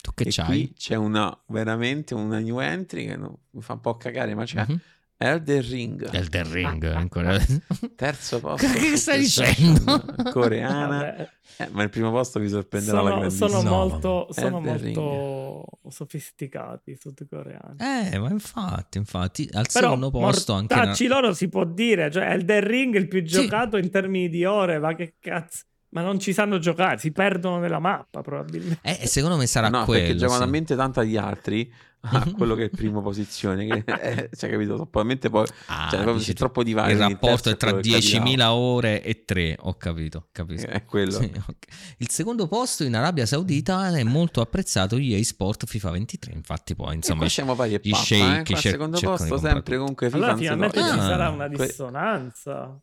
[0.00, 0.46] Tu che e c'hai?
[0.46, 4.44] qui c'è una veramente una new entry che non- mi fa un po' cagare, ma
[4.44, 4.80] c'è Mhm.
[5.22, 6.14] Elden Ring.
[6.14, 7.38] Elden Ring in Corea.
[7.94, 8.66] Terzo posto.
[8.66, 10.02] Che stai dicendo?
[10.32, 10.86] Coreana.
[10.88, 13.48] Vabbè, Eh, ma il primo posto vi sorprenderà la sono, grandissima.
[13.50, 17.76] sono No, molto, sono molto sofisticati i sudcoreani.
[18.12, 20.72] Eh, ma infatti, infatti, al Però secondo posto anche...
[20.72, 24.30] in- mortacci loro si può dire, cioè Elden Ring è il più giocato in termini
[24.30, 25.64] di ore, ma che cazzo?
[25.92, 28.78] Ma non ci sanno giocare, si perdono nella mappa probabilmente.
[28.82, 30.00] Eh, secondo me sarà no, quello.
[30.02, 30.44] perché giocano sì.
[30.44, 31.72] talmente tanto agli altri
[32.02, 33.66] a quello che è prima posizione.
[33.66, 34.74] Che, eh, cioè, capito?
[34.76, 36.94] Probabilmente poi Ah, cioè, proprio c'è troppo divario.
[36.94, 38.22] Il rapporto è tra quello che capirà.
[38.22, 40.68] 10.000 ore e 3, ho capito, capisco.
[40.68, 41.10] È quello.
[41.10, 41.66] Sì, ok.
[41.98, 46.94] Il secondo posto in Arabia Saudita è molto apprezzato EA Sport FIFA 23, infatti poi
[46.94, 48.54] insomma siamo pari e gli pappa, sceicchi eh?
[48.54, 50.92] Al cer- secondo posto sempre comunque FIFA Allora finalmente toglie.
[50.92, 52.80] ci Ah, sarà una que- dissonanza.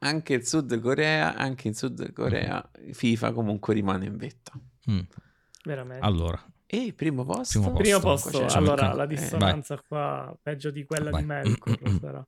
[0.00, 4.52] Anche il Sud Corea, anche in Sud Corea, FIFA comunque rimane in vetta.
[4.90, 5.00] Mm.
[5.64, 6.04] Veramente.
[6.04, 7.60] Allora, E il primo posto?
[7.60, 8.30] Primo Primo posto.
[8.30, 11.20] posto, C'è- allora la eh, dissonanza qua peggio di quella Vai.
[11.22, 12.26] di Melkor sarà.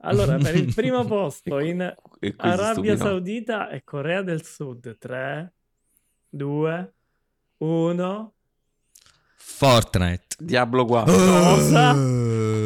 [0.00, 1.80] Allora, per il primo posto in
[2.36, 2.96] Arabia stupirà.
[2.96, 5.54] Saudita e Corea del Sud 3,
[6.28, 6.94] 2,
[7.58, 8.34] 1.
[9.36, 10.26] Fortnite.
[10.38, 11.12] Diablo 4.
[11.14, 11.94] Cosa?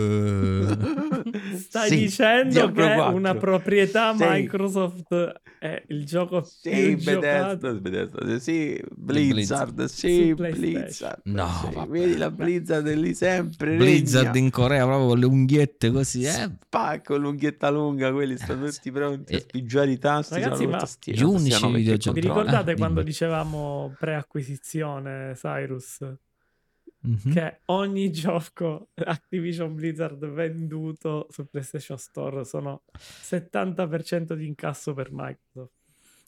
[1.72, 1.78] Eh.
[1.78, 3.14] Stai Sì, dicendo che 4.
[3.14, 4.24] una proprietà Sì.
[4.28, 6.96] Microsoft è il gioco Sì?
[6.96, 10.34] Bethesda, Bethesda, sì, Blizzard, sì.
[10.34, 11.20] Blizzard.
[11.24, 11.74] No, sì.
[11.74, 11.88] vabbè.
[11.88, 13.76] Vedi la Blizzard è lì sempre.
[13.76, 14.38] Blizzard regna.
[14.38, 16.50] in Corea proprio con le unghiette così, eh.
[16.66, 20.34] Spacco, l'unghietta lunga, quelli stanno Eh, tutti pronti a e- spiggiare i tasti.
[20.40, 23.10] Ragazzi, ma tastiera, gli unici videogiochi- Vi ricordate Eh, quando dimmi.
[23.12, 25.98] dicevamo preacquisizione Cyrus?
[27.02, 27.32] Mhm.
[27.32, 35.79] Che ogni gioco Activision Blizzard venduto su PlayStation Store sono 70% di incasso per Microsoft.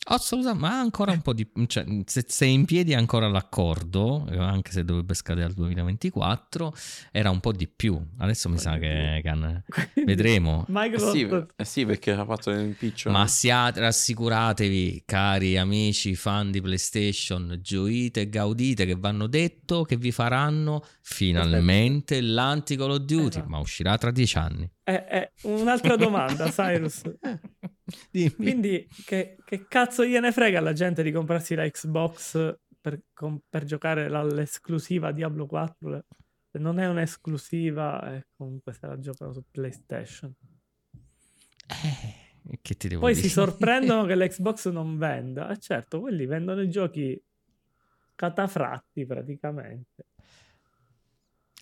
[0.05, 1.47] Assolutamente, ma ancora un po' di...
[1.67, 6.75] Cioè, se, se in piedi ancora l'accordo, eh, anche se dovrebbe scadere al 2024,
[7.12, 8.01] era un po' di più.
[8.19, 9.21] Adesso mi sa che...
[9.23, 10.62] che vedremo.
[10.69, 11.12] Eh Microsoft...
[11.12, 13.11] sì, eh sì, perché ha fatto l'impiccio.
[13.11, 19.97] Ma siate, rassicuratevi, cari amici fan di PlayStation, gioite e gaudite che vanno detto che
[19.97, 23.49] vi faranno finalmente l'anti-Call of Duty, Esatto.
[23.49, 24.69] ma uscirà tra dieci anni.
[24.85, 27.03] Eh, eh, un'altra domanda, Cyrus.
[28.11, 28.31] Dimmi.
[28.35, 33.64] Quindi, che, che cazzo gliene frega alla gente di comprarsi la Xbox per, com- per
[33.64, 36.05] giocare la- l'esclusiva Diablo 4?
[36.51, 40.35] Se non è un'esclusiva, e comunque se la giocano su PlayStation.
[41.68, 43.27] Eh, che ti devo Poi dire?
[43.27, 45.49] si sorprendono che l'Xbox non venda.
[45.51, 47.21] E certo, quelli vendono i giochi
[48.14, 50.07] catafratti praticamente.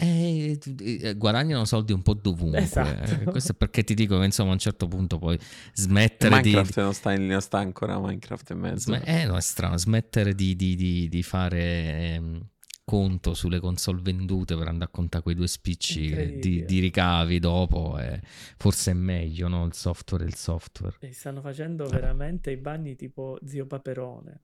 [0.01, 2.61] Eh, eh, guadagnano soldi un po' dovunque.
[2.61, 3.13] Esatto.
[3.21, 5.39] Eh, questo è perché ti dico che insomma a un certo punto puoi
[5.75, 6.51] smettere di...
[6.51, 8.81] Minecraft non sta, in, non sta ancora Minecraft e mezzo.
[8.95, 9.77] Sme- eh, no, è strano.
[9.77, 12.47] Smettere di, di- di- di fare ehm,
[12.85, 17.99] conto sulle console vendute per andare a contare quei due spicci di, di ricavi dopo.
[17.99, 18.21] eh,
[18.57, 19.65] forse è meglio, no?
[19.65, 20.97] Il software è il software.
[21.01, 24.41] E stanno facendo veramente i bagni tipo Zio Paperone.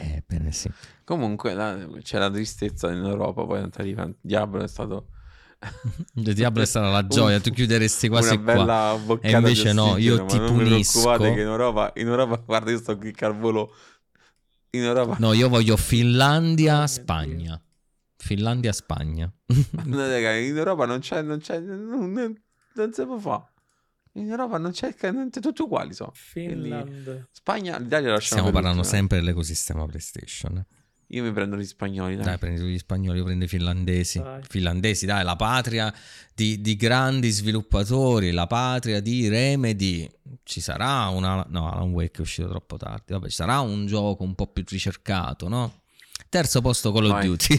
[0.00, 0.70] Eh, bene, sì.
[1.04, 4.08] Comunque la- c'è la tristezza in Europa, poi non ti arriva.
[4.20, 5.08] Diablo è stato
[6.14, 8.62] Il Diablo è stata la gioia, tu chiuderesti quasi una qua.
[8.62, 10.98] bella boccata E invece no, io ti non punisco.
[11.00, 13.72] preoccupate che in Europa, in Europa, guarda, io sto qui al volo.
[14.70, 17.60] In Europa, No, io voglio Finlandia, Oh Spagna.
[18.16, 19.32] Finlandia, Spagna.
[19.84, 22.42] No, raga, in Europa non c'è, non c'è, non, non-
[22.74, 23.46] non si può fare.
[24.18, 26.10] In Europa non c'è, non c'è tutti uguali sono.
[26.14, 27.28] Finland.
[27.30, 28.96] Spagna, l'Italia la lasciamo Stiamo parlando ultima.
[28.96, 30.64] sempre dell'ecosistema PlayStation.
[31.10, 32.24] Io mi prendo gli spagnoli, dai.
[32.24, 34.18] Dai, prendi tu gli spagnoli, io prendo i finlandesi.
[34.18, 34.42] Vai.
[34.46, 35.92] Finlandesi, dai, la patria
[36.34, 40.06] di, di grandi sviluppatori, la patria di Remedy.
[40.42, 41.46] Ci sarà una...
[41.48, 43.14] No, Alan Wake è uscito troppo tardi.
[43.14, 45.80] Vabbè, ci sarà un gioco un po' più ricercato, no?
[46.28, 47.26] Terzo posto Call of Vai.
[47.26, 47.58] Duty.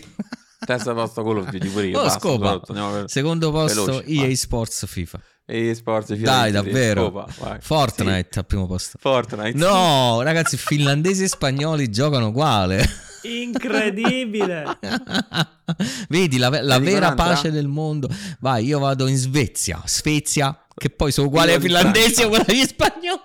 [0.64, 2.00] Terza posto Call of Duty pure io.
[2.00, 2.60] Oh, basta, scopa.
[2.60, 4.36] per- Secondo posto Veloce, EA vai.
[4.36, 5.22] Sports FIFA.
[5.52, 7.06] E Sports, Dai, davvero.
[7.06, 7.58] scopa, vai.
[7.60, 8.98] Fortnite Sì, al primo posto.
[9.02, 9.58] Fortnite.
[9.58, 12.88] No, ragazzi, finlandesi e spagnoli giocano uguale.
[13.24, 14.78] Incredibile.
[16.08, 18.08] Vedi la, la vera pace del mondo.
[18.40, 22.46] Vai, io vado in Svezia, Svezia, che poi sono uguali ai in finlandesi e uguali
[22.48, 23.20] agli spagnoli.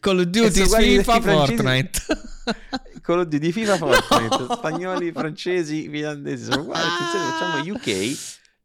[0.00, 1.20] Call of Duty, FIFA.
[1.20, 2.00] Fortnite.
[3.02, 4.54] Call of Duty, FIFA, Fortnite.
[4.54, 6.44] Spagnoli, francesi, finlandesi.
[6.44, 6.82] Sono uguali.
[6.86, 8.18] Attenzione, facciamo UK.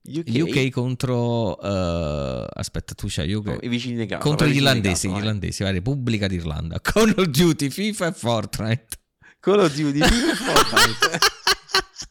[0.03, 0.29] UK.
[0.49, 1.59] UK contro...
[1.61, 3.59] eh, aspetta, tu c'hai UK.
[3.61, 4.21] I vicini di casa.
[4.21, 6.79] contro gli irlandesi, casa, gli irlandesi, vai, Repubblica d'Irlanda.
[6.81, 8.87] Call of Duty, FIFA e Fortnite.
[9.39, 11.19] Call of Duty, FIFA, Fortnite.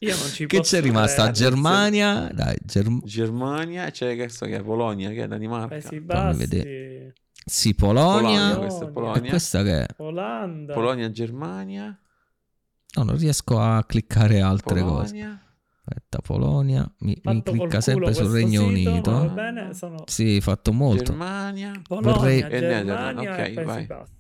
[0.03, 1.31] Io non ci Che posso c'è rimasta?
[1.31, 5.67] Germania, dai, Germ- Germania, e c'è che so che è Polonia, che è Danimarca.
[5.69, 6.01] Paesi Fammi
[6.47, 7.13] Bassi.
[7.45, 8.55] sì, Polonia.
[8.55, 9.23] Polonia, questa è Polonia.
[9.23, 9.87] E questa che è?
[9.99, 10.73] Olanda.
[10.75, 11.99] Polonia, Germania.
[12.97, 15.39] No, non riesco a cliccare altre cose.
[15.91, 15.97] Polonia.
[15.97, 16.95] Aspetta, Polonia.
[16.99, 19.11] Mi, mi clicca sempre sul Regno sito, Unito.
[19.11, 21.05] Va bene, sono Sì, fatto molto.
[21.05, 21.81] Germania.
[21.87, 23.87] Polonia, Vorrei- E Germania Netherlands, e ok, vai.
[23.87, 24.19] Bassi.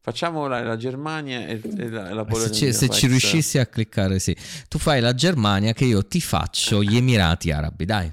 [0.00, 2.46] Facciamo la, la Germania e, e la, la Polonia.
[2.48, 4.36] Se ci, se ci riuscissi a cliccare, sì.
[4.68, 8.12] Tu fai la Germania che io ti faccio gli Emirati Arabi, dai.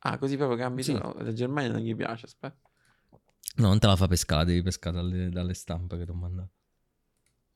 [0.00, 0.82] Ah, così proprio cambi.
[0.82, 0.92] Sì.
[0.92, 2.58] no, la Germania non gli piace, aspetta.
[3.56, 6.14] No, non te la fa pescare, la devi pescare dalle, dalle stampe che ti ho
[6.14, 6.50] mandato.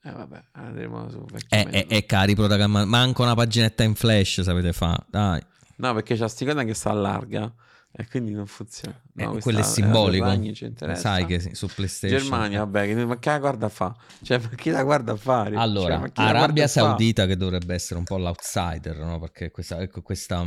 [0.09, 4.73] Eh vabbè, andremo su È, è, è cari protagonisti, manca una paginetta in flash, sapete
[4.73, 4.99] fa.
[5.11, 5.41] Dai.
[5.77, 7.53] No, perché c'ha sti coda che sta larga
[7.93, 8.99] e quindi non funziona.
[9.17, 10.25] Eh, No, questa quello è simbolico.
[10.25, 10.55] Ragni.
[10.95, 12.21] Sai che sì, su PlayStation.
[12.21, 13.95] Germania, vabbè, ma che la guarda fa?
[14.23, 15.57] Cioè, ma chi la guarda a fare?
[15.57, 16.81] Allora, Cioè, chi Arabia a fa?
[16.81, 19.19] Saudita che dovrebbe essere un po' l'outsider, no?
[19.19, 20.43] Perché questa, ecco, questa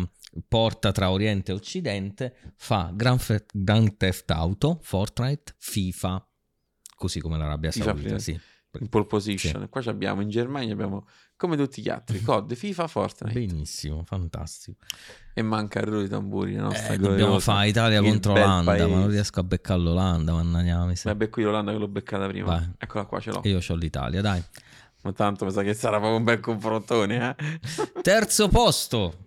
[0.47, 6.27] porta tra Oriente e Occidente fa Grand, Fe- Grand Theft Auto, Fortnite, FIFA,
[6.95, 8.19] così come l'Arabia FIFA Saudita, prima.
[8.19, 8.39] sì.
[8.79, 9.67] In pole position.
[9.69, 11.05] Qua ci abbiamo in Germania abbiamo
[11.35, 14.77] come tutti gli altri COD, FIFA, Fortnite Benissimo, fantastico.
[15.33, 16.55] e manca il rullo di tamburi.
[16.55, 19.79] La nostra Eh, dobbiamo fare Italia il contro bel Olanda, ma non riesco a beccare
[19.79, 21.11] l'Olanda, mannaggia la miseria.
[21.17, 22.45] Vabbè, qui l'Olanda che l'ho beccata prima.
[22.45, 22.69] Vai.
[22.77, 23.43] Eccola qua, ce l'ho.
[23.43, 24.41] E io ho l'Italia, dai.
[25.03, 28.01] Ma tanto mi sa che sarà proprio un bel confrontone, eh?
[28.01, 29.25] Terzo posto,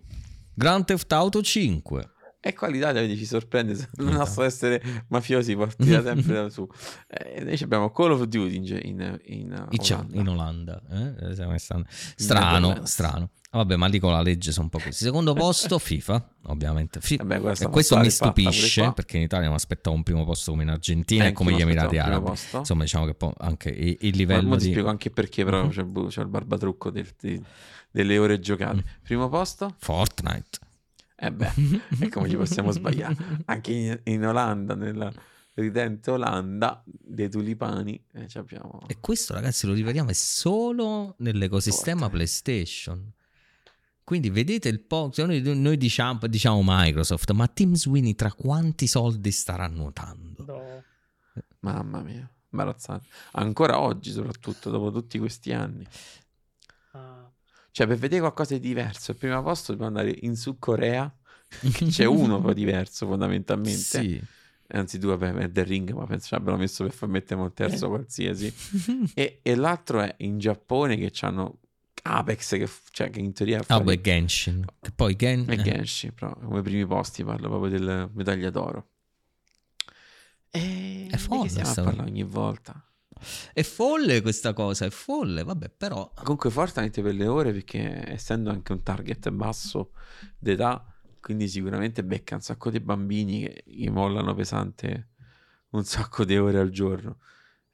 [0.53, 2.09] Grand Theft Auto 5.
[2.47, 4.23] E qua l'Italia vedi, ci sorprende, se non Esatto.
[4.23, 6.67] nostro essere mafiosi, partita sempre da su.
[7.07, 10.19] Eh, noi abbiamo Call of Duty in, in, in Olanda.
[10.19, 11.57] in Olanda, eh?
[11.57, 13.29] Stati- Strano, strano.
[13.49, 15.03] Vabbè, ma dico la legge sono un po' così.
[15.03, 16.99] Secondo posto, FIFA, ovviamente.
[17.01, 20.63] Fi- Vabbè, e questo mi stupisce perché in Italia mi aspettavo un primo posto come
[20.63, 22.31] in Argentina Eh, e come gli Emirati il Arabi.
[22.53, 25.69] Insomma, diciamo che anche il, il Ma livello mo ti spiego anche perché, però Mhm.
[25.71, 27.41] c'è, il il barbatrucco del- di-
[27.89, 28.75] delle ore giocate.
[28.75, 29.01] Mm.
[29.01, 29.73] Primo posto?
[29.79, 30.59] Fortnite.
[31.15, 31.51] Eh beh,
[32.01, 33.15] e come ci possiamo sbagliare?
[33.45, 35.11] Anche in, in Olanda, nella,
[35.55, 42.01] ridente Olanda dei tulipani e ci abbiamo E questo, ragazzi, lo rivediamo è solo nell'ecosistema
[42.01, 42.15] Forte.
[42.15, 43.11] PlayStation.
[44.03, 45.09] Quindi vedete il po'.
[45.11, 50.45] cioè Noi, noi diciamo, diciamo Microsoft, ma Tim Sweeney tra quanti soldi starà nuotando?
[50.45, 50.83] No.
[51.59, 55.85] mamma mia imbarazzante ancora oggi soprattutto dopo tutti questi anni
[57.75, 61.13] cioè per vedere qualcosa di diverso al primo posto dobbiamo andare in Sud Corea
[61.73, 63.75] che c'è uno poi diverso fondamentalmente.
[63.75, 64.21] Sì.
[64.67, 67.51] anzi due vabbè è The Ring ma penso ci abbiano messo per far mettere un
[67.51, 68.53] terzo qualsiasi.
[69.13, 71.59] E, e l'altro è in Giappone che hanno
[72.03, 74.65] Apex che, cioè, che in teoria Ah, beh, Genshin.
[74.79, 75.43] Che poi Gen...
[75.49, 78.87] e eh, Genshin però come primi posti parlo proprio del medaglia d'oro.
[80.49, 82.81] E È folle di che stiamo a parlare ogni volta
[83.53, 86.11] È folle questa cosa, è folle, vabbè, però...
[86.15, 89.91] comunque Fortnite per le ore perché essendo anche un target basso
[90.37, 90.85] d'età
[91.21, 95.09] quindi sicuramente becca un sacco di bambini che gli mollano pesante
[95.69, 97.17] un sacco di ore al giorno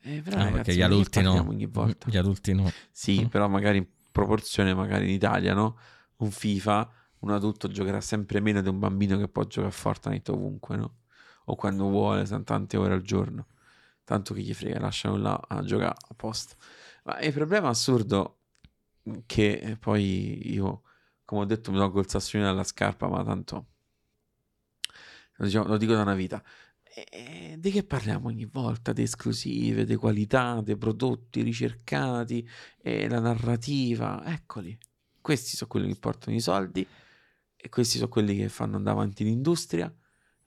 [0.04, 1.46] Eh, però Ah, ragazzi, perché gli adulti no.
[1.48, 2.72] ogni volta Gli adulti no.
[2.92, 3.28] Sì, Mm.
[3.28, 5.78] però magari in proporzione, magari in Italia, no?
[6.18, 10.32] Un FIFA, un adulto giocherà sempre meno di un bambino che può giocare a Fortnite
[10.32, 10.96] ovunque, no?
[11.46, 13.48] O quando vuole, san- tante ore al giorno.
[14.12, 16.56] Tanto che gli frega, lasciano là a giocare a posto.
[17.06, 18.40] Ma il problema assurdo
[19.26, 20.82] che eh, poi io,
[21.24, 23.68] come ho detto, mi tolgo il sassolino dalla scarpa, ma tanto
[25.38, 26.44] lo, diciamo- lo dico da una vita.
[26.84, 28.92] E- di che parliamo ogni volta?
[28.92, 32.46] Di esclusive, di qualità, dei prodotti ricercati,
[32.82, 34.78] e la narrativa, eccoli.
[35.22, 36.86] Questi sono quelli che portano i soldi
[37.56, 39.90] e questi sono quelli che fanno andare avanti l'industria.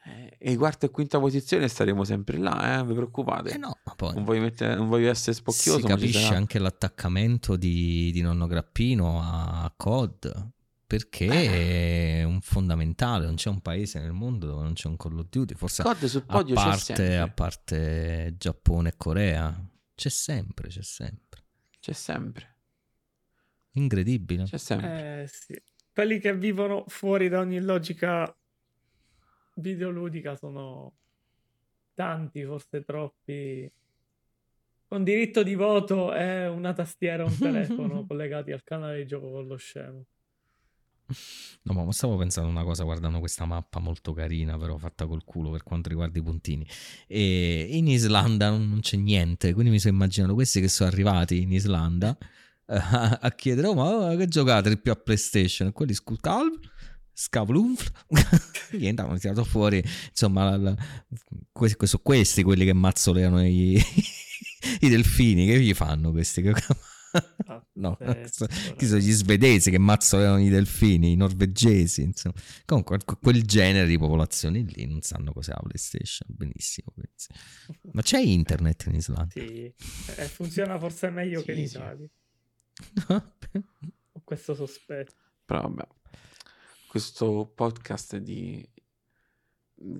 [0.06, 3.50] Eh, e in quarta e quinta posizione staremo sempre là, eh, non vi preoccupate.
[3.52, 4.14] Eh no, ma poi...
[4.14, 9.20] non, voglio mettere- non voglio essere spocchioso, si capisce anche l'attaccamento di, di nonno Grappino
[9.22, 10.50] a COD
[10.86, 12.18] perché Eh.
[12.20, 15.26] è un fondamentale non c'è un paese nel mondo dove non c'è un Call of
[15.30, 20.68] Duty forse COD sul a podio c'è parte, a parte Giappone e Corea c'è sempre
[20.68, 21.42] c'è sempre
[21.80, 22.56] C'è sempre.
[23.72, 25.22] incredibile C'è sempre.
[25.22, 25.60] eh, sì.
[25.92, 28.32] Quelli che vivono fuori da ogni logica
[29.54, 30.92] videoludica sono
[31.94, 33.70] tanti, forse troppi.
[34.86, 39.30] Con diritto di voto e una tastiera e un telefono collegati al canale di gioco
[39.30, 40.04] con lo scemo.
[41.62, 45.50] No, ma stavo pensando una cosa guardando questa mappa molto carina, però fatta col culo
[45.50, 46.66] per quanto riguarda i puntini.
[47.06, 51.52] E in Islanda non c'è niente, quindi mi sto immaginando questi che sono arrivati in
[51.52, 52.16] Islanda
[52.66, 55.68] a, a chiedere: Oh, ma che giocate più a PlayStation?
[55.68, 56.58] E quelli Skullcalv,
[57.14, 57.90] Skavlumf.
[58.72, 59.82] Niente, hanno tirato fuori.
[60.10, 60.76] Insomma, la- la-
[61.52, 63.80] questi, sono questi quelli che mazzoleano i,
[64.80, 65.46] i delfini.
[65.46, 66.42] Che gli fanno questi?
[66.42, 66.52] Che-
[67.46, 72.34] Ah, No, pazzesco, chi sono gli svedesi che mazzolano i delfini, i norvegesi, insomma.
[72.64, 76.26] Comunque, que- quel genere di popolazioni lì non sanno cos'è la PlayStation.
[76.34, 77.38] Benissimo, benissimo.
[77.92, 79.28] Ma c'è internet in Islanda?
[79.32, 79.72] Sì,
[80.16, 81.76] e funziona forse meglio che in Sì, sì.
[81.76, 82.08] Italia.
[84.12, 85.12] Ho questo sospetto.
[85.44, 85.86] Però vabbè,
[86.94, 88.64] questo podcast di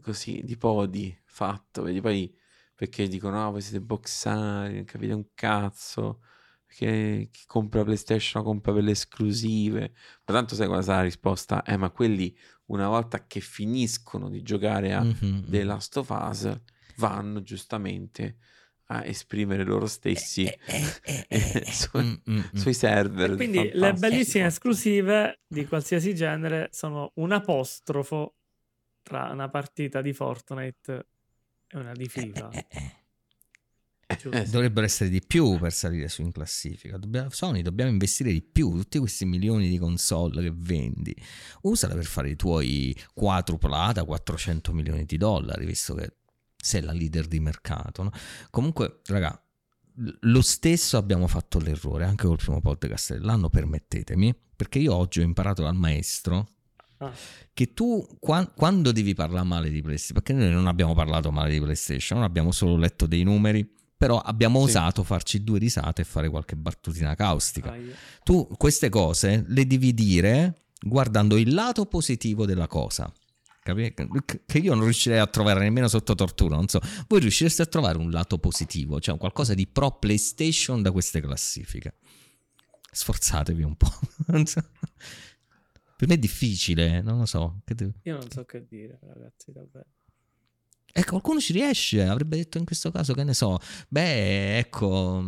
[0.00, 2.32] così di podi fatto, vedi poi
[2.72, 6.20] perché dicono no, voi siete boxari, non capite un cazzo,
[6.64, 9.92] perché chi compra PlayStation la compra per le esclusive.
[10.24, 11.64] Ma tanto sai sarà la risposta?
[11.64, 12.32] Eh, ma quelli
[12.66, 15.46] una volta che finiscono di giocare a Mhm.
[15.48, 16.60] The Last of Us
[16.98, 18.36] vanno giustamente
[18.86, 20.46] a esprimere loro stessi
[21.70, 22.40] su- Mm, mm, mm.
[22.54, 23.30] sui server.
[23.32, 28.34] E quindi le bellissime esclusive di qualsiasi genere sono un apostrofo
[29.02, 31.06] tra una partita di Fortnite
[31.68, 32.50] e una di FIFA.
[32.50, 33.02] Eh, eh.
[34.18, 34.36] Giusto?
[34.38, 34.50] Eh, sì.
[34.52, 36.98] Dovrebbero essere di più per salire su in classifica.
[36.98, 38.70] Dobbiamo- Sony, dobbiamo investire di più.
[38.70, 41.14] Tutti questi milioni di console che vendi,
[41.62, 46.16] usala per fare i tuoi quadruplata 400 milioni di dollari, visto che
[46.64, 48.02] sei la leader di mercato.
[48.02, 48.10] no?
[48.50, 49.38] Comunque, raga,
[50.20, 55.22] lo stesso abbiamo fatto l'errore anche col primo podcast dell'anno, permettetemi, perché io oggi ho
[55.22, 56.48] imparato dal maestro
[56.98, 57.12] Ah,
[57.52, 61.50] che tu qua- quando devi parlare male di PlayStation, perché noi non abbiamo parlato male
[61.50, 64.70] di PlayStation, non abbiamo solo letto dei numeri, però abbiamo Sì.
[64.70, 67.72] osato farci due risate e fare qualche battutina caustica.
[67.72, 67.94] aia.
[68.22, 73.12] Tu queste cose le devi dire guardando il lato positivo della cosa.
[74.46, 76.56] Che io non riuscirei a trovare nemmeno sotto tortura.
[76.56, 80.92] Non so, voi riuscireste a trovare un lato positivo, cioè qualcosa di pro PlayStation da
[80.92, 81.94] queste classifiche.
[82.92, 83.92] Sforzatevi un po'.
[84.44, 84.62] So.
[85.96, 87.60] Per me è difficile, non lo so.
[88.02, 89.86] Io non so che dire, ragazzi, davvero.
[90.96, 95.24] E qualcuno ci riesce, avrebbe detto in questo caso, che ne so, beh, ecco,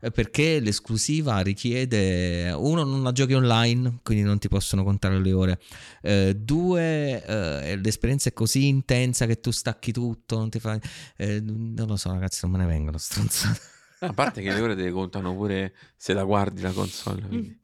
[0.00, 5.32] eh, perché l'esclusiva richiede, uno, non la giochi online, quindi non ti possono contare le
[5.34, 5.60] ore,
[6.00, 10.80] eh, due, eh, l'esperienza è così intensa che tu stacchi tutto, non ti fai...
[11.18, 13.60] Eh, non lo so ragazzi, non me ne vengono stronzate.
[14.00, 17.20] A parte che le ore te le contano pure se la guardi la console.
[17.20, 17.60] Quindi.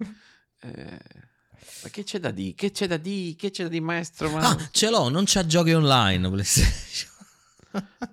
[0.61, 0.99] Eh,
[1.83, 2.55] ma che c'è da dire?
[2.55, 3.35] Che c'è da dire?
[3.37, 4.31] Che c'è da dire, maestro?
[4.31, 4.51] Ma...
[4.51, 7.17] Ah, ce l'ho, non c'ha giochi online PlayStation.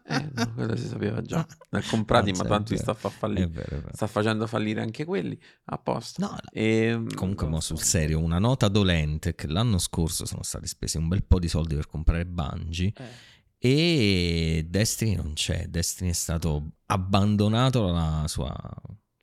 [0.08, 1.46] Eh, no, quello si sapeva già.
[1.72, 3.44] Ne ha comprati, ma tanto sta, fa fallire.
[3.46, 3.90] È vero, vero.
[3.94, 5.40] sta facendo fallire anche quelli.
[5.66, 6.22] A posto.
[6.22, 10.98] No, Ehm, Comunque, mo sul serio, una nota dolente che l'anno scorso sono stati spesi
[10.98, 15.68] un bel po' di soldi per comprare Bungie Eh, e Destiny non c'è.
[15.68, 18.54] Destiny è stato abbandonato dalla sua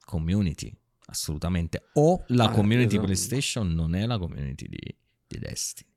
[0.05, 0.75] community,
[1.07, 1.91] assolutamente.
[1.95, 5.91] O la Ah, community so- PlayStation non è la community di, di Destiny,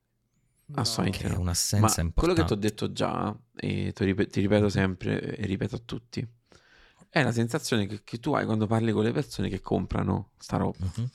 [0.66, 0.80] no.
[0.80, 1.18] Assolutamente.
[1.18, 1.36] che è no.
[1.36, 2.44] Ma un'assenza quello che importante.
[2.46, 6.26] ti ho detto già, e ti rip- ti ripeto sempre e ripeto a tutti,
[7.08, 10.56] è la sensazione che, che tu hai quando parli con le persone che comprano sta
[10.56, 10.76] roba.
[10.78, 11.10] Mhm.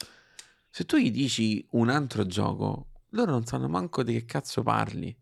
[0.70, 5.16] Se tu gli dici un altro gioco, loro non sanno manco di che cazzo parli.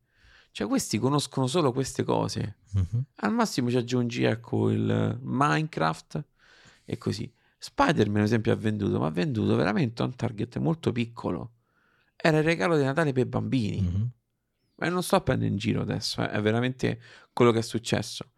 [0.51, 2.57] Cioè, questi conoscono solo queste cose.
[2.73, 3.05] Mhm.
[3.15, 6.23] Al massimo ci aggiungi, ecco, il Minecraft
[6.85, 7.31] e così.
[7.57, 11.53] Spider-Man, ad esempio, ha venduto, ma ha venduto veramente a un target molto piccolo.
[12.15, 13.81] Era il regalo di Natale per bambini.
[13.81, 14.09] Mhm.
[14.79, 16.99] Ma non sto a prendere in giro adesso, eh, è veramente
[17.33, 18.31] quello che è successo.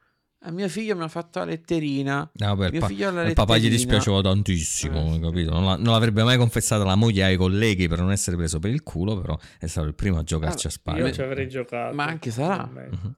[0.43, 2.21] A mio figlio mi ha fatto la letterina.
[2.39, 3.77] Ah, vabbè, il, Mio pa- figlio ha la il papà gli letterina.
[3.77, 5.51] dispiaceva tantissimo, Eh, capito?
[5.51, 8.71] Non, la- non l'avrebbe mai confessato la moglie ai colleghi per non essere preso per
[8.71, 11.05] il culo, però è stato il primo a giocarci a Allora, Spider.
[11.07, 11.93] Io ci avrei giocato.
[11.95, 12.65] Ma anche sarà.
[12.65, 13.15] Mhm.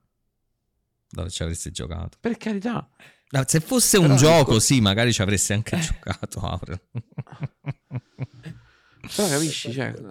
[1.10, 2.18] Dove ci avresti giocato?
[2.20, 2.90] Per carità.
[3.36, 5.80] Ah, Se fosse un Però gioco, ecco- sì, magari ci avresti anche Eh.
[5.80, 6.40] giocato.
[6.42, 6.82] Aurel.
[9.16, 10.02] Però capisci, cioè, eh,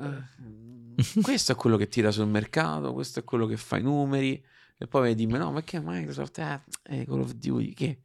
[1.22, 4.42] questo è quello che tira sul mercato, questo è quello che fa i numeri.
[4.76, 7.72] E poi dirmi, no, ma che Microsoft è eh, Call of Duty?
[7.72, 8.02] Che?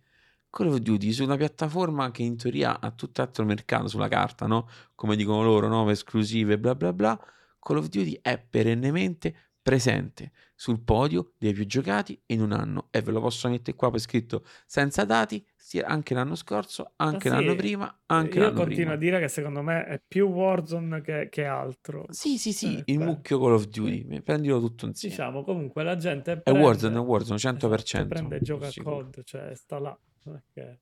[0.49, 4.67] Call of Duty su una piattaforma che in teoria ha tutt'altro mercato sulla carta, no?
[4.95, 7.19] Come dicono loro, nuove esclusive, bla bla bla.
[7.59, 13.01] Call of Duty è perennemente presente sul podio dei più giocati in un anno e
[13.01, 17.35] ve lo posso mettere qua per scritto senza dati sia anche l'anno scorso, anche sì,
[17.35, 18.93] l'anno prima, anche Io l'anno continuo prima.
[18.93, 22.05] a dire che secondo me è più Warzone che, che altro.
[22.09, 23.05] Sì, sì, sì, Eh, il beh.
[23.05, 25.15] mucchio Call of Duty, prendilo tutto insieme.
[25.15, 27.97] Diciamo comunque la gente È prende, Warzone, è Warzone, 100%.
[28.05, 28.71] esatto, prende e gioca a.
[28.71, 29.99] COD, cioè sta là.
[30.23, 30.79] è che-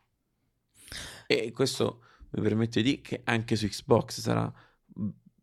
[1.28, 2.02] E questo
[2.32, 4.52] mi permette di dire che anche su Xbox sarà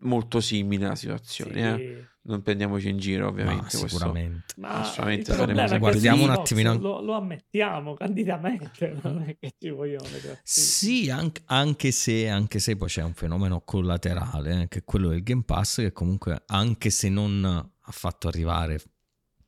[0.01, 1.53] molto simile la situazione.
[1.77, 2.09] Sì, eh.
[2.25, 3.63] Non prendiamoci in giro, ovviamente.
[3.63, 4.55] questo- sicuramente.
[4.59, 8.97] Ma Assolutamente il problema saremo- è che Guardiamo su un attimino- Lo, lo ammettiamo candidamente,
[9.03, 10.41] non è che ci vogliamo vedere.
[10.45, 15.09] Sì, anche, anche se, anche se poi c'è un fenomeno collaterale, eh, che è quello
[15.09, 18.81] del Game Pass, che comunque, anche se non ha fatto arrivare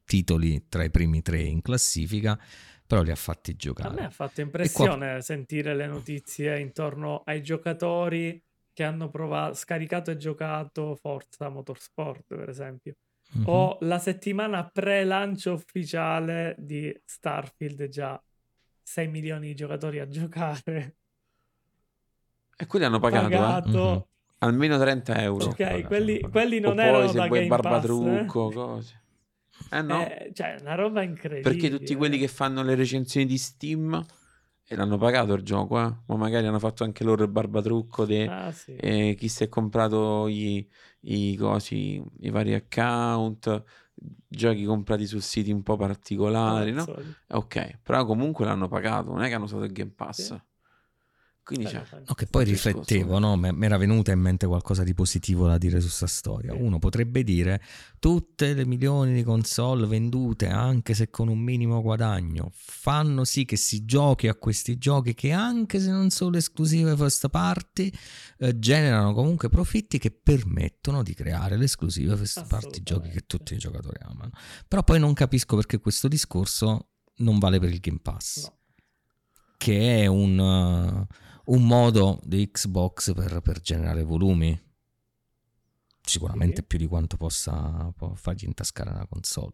[0.05, 2.39] titoli tra i primi tre in classifica,
[2.87, 3.95] però li ha fatti A giocare.
[3.95, 8.43] me ha fatto impressione sentire le notizie intorno ai giocatori
[8.75, 12.97] che hanno provato, scaricato e giocato Forza Motorsport, per esempio.
[13.33, 13.45] Mhm.
[13.49, 18.23] O la settimana pre-lancio ufficiale di Starfield, già
[18.83, 20.97] 6 milioni di giocatori a giocare.
[22.57, 23.31] E quelli hanno pagato, eh.
[23.31, 23.91] Pagato.
[23.91, 24.05] Mhm.
[24.39, 25.47] almeno 30 euro.
[25.47, 26.31] Ok, pagato, quelli, pagato.
[26.33, 27.47] quelli non o erano poi se da Game Pass, eh.
[27.63, 29.03] barbatrucco, cose.
[29.71, 31.49] Eh no, Eh, cioè, una roba incredibile.
[31.49, 34.05] perché tutti quelli che fanno le recensioni di Steam
[34.67, 35.95] e l'hanno pagato il gioco, eh.
[36.07, 38.75] Ma magari hanno fatto anche loro il barbatrucco de- Ah, sì.
[38.77, 40.67] e chi si è comprato i,
[41.01, 43.63] i cosi, i vari account,
[44.27, 46.85] giochi comprati su siti un po' particolari, no?
[47.29, 50.27] Ok, però comunque l'hanno pagato, non è che hanno usato il Game Pass.
[50.33, 50.43] Sì.
[51.45, 52.05] Quindi fanno.
[52.07, 53.37] No, che poi riflettevo, no?
[53.37, 56.53] Mi era venuta in mente qualcosa di positivo da dire su sta storia.
[56.53, 56.61] Sì.
[56.61, 57.61] Uno potrebbe dire
[57.99, 63.57] tutte le milioni di console vendute, anche se con un minimo guadagno, fanno sì che
[63.57, 67.93] si giochi a questi giochi che anche se non sono esclusive first party,
[68.39, 73.53] eh, generano comunque profitti che permettono di creare le esclusive first party giochi che tutti
[73.53, 74.31] i giocatori amano.
[74.67, 78.57] Però poi non capisco perché questo discorso non vale per il Game Pass No.
[79.59, 81.07] che è un, uh,
[81.47, 84.59] un modo di Xbox per, per generare volumi.
[86.01, 86.67] Sicuramente Sì.
[86.67, 89.53] più di quanto possa fargli intascare una console.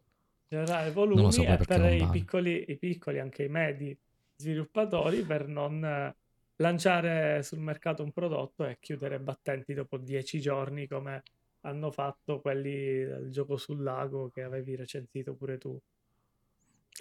[0.49, 3.97] generare Non volumi so e perché per non i piccoli, i piccoli, anche i medi
[4.36, 6.16] sviluppatori per non eh,
[6.57, 11.22] lanciare sul mercato un prodotto e chiudere battenti dopo dieci giorni come
[11.61, 15.78] hanno fatto quelli del gioco sul lago che avevi recensito pure tu.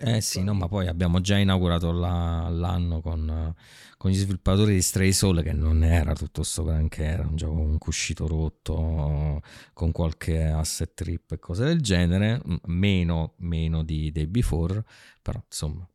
[0.01, 3.53] Eh sì, no, ma poi abbiamo già inaugurato la, l'anno con,
[3.97, 7.55] con, gli sviluppatori di Stray Soul che non era tutto sto granché, era un gioco
[7.55, 9.41] con un cuscito rotto,
[9.73, 14.85] con qualche asset trip e cose del genere, meno, meno di Day Before,
[15.21, 15.85] però insomma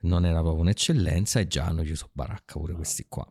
[0.00, 3.24] non era proprio un'eccellenza e già hanno chiuso baracca pure questi qua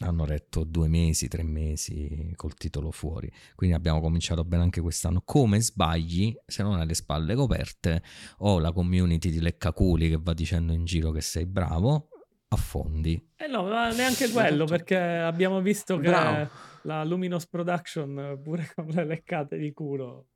[0.00, 3.30] hanno retto due mesi, tre mesi col titolo fuori.
[3.54, 5.22] Quindi abbiamo cominciato bene anche quest'anno.
[5.24, 8.02] Come sbagli, se non hai le spalle coperte
[8.38, 12.08] o la community di leccaculi che va dicendo in giro che sei bravo,
[12.48, 13.30] affondi.
[13.36, 16.48] Eh no, ma neanche quello, perché abbiamo visto che bravo.
[16.82, 20.26] la Luminous Production, pure con le leccate di culo,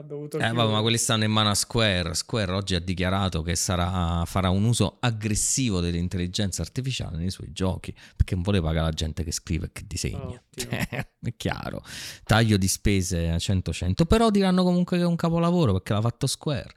[0.00, 2.14] ha dovuto eh, vabbè, ma quelli stanno in mano a Square.
[2.14, 7.94] Square oggi ha dichiarato che sarà, farà un uso aggressivo dell'intelligenza artificiale nei suoi giochi
[8.16, 10.42] perché non vuole pagare la gente che scrive e che disegna.
[10.54, 11.82] è chiaro.
[12.24, 16.26] Taglio di spese a 100-100, però diranno comunque che è un capolavoro perché l'ha fatto
[16.26, 16.72] Square.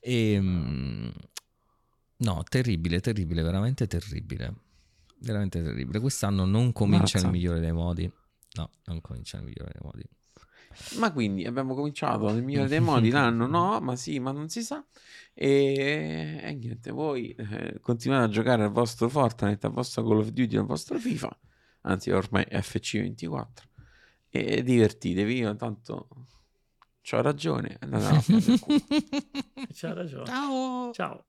[0.00, 1.12] E, ehm,
[2.18, 4.54] no, terribile, terribile, veramente terribile.
[5.18, 6.00] Veramente terribile.
[6.00, 7.20] Quest'anno non comincia Mazza.
[7.22, 8.10] nel migliore dei modi.
[8.52, 10.02] No, non comincia nel migliore dei modi.
[10.98, 13.80] Ma quindi abbiamo cominciato nel migliore dei modi l'anno, no?
[13.80, 14.84] Ma sì, ma non si sa.
[15.34, 20.28] E, e niente, voi eh, continuate a giocare al vostro Fortnite, al vostro Call of
[20.28, 21.38] Duty, al vostro FIFA,
[21.82, 23.46] anzi ormai FC24,
[24.28, 26.08] e divertitevi, io tanto
[27.02, 27.78] c'ho ragione.
[29.72, 30.26] C'ha ragione.
[30.26, 30.92] Ciao.
[30.92, 31.24] Ciao.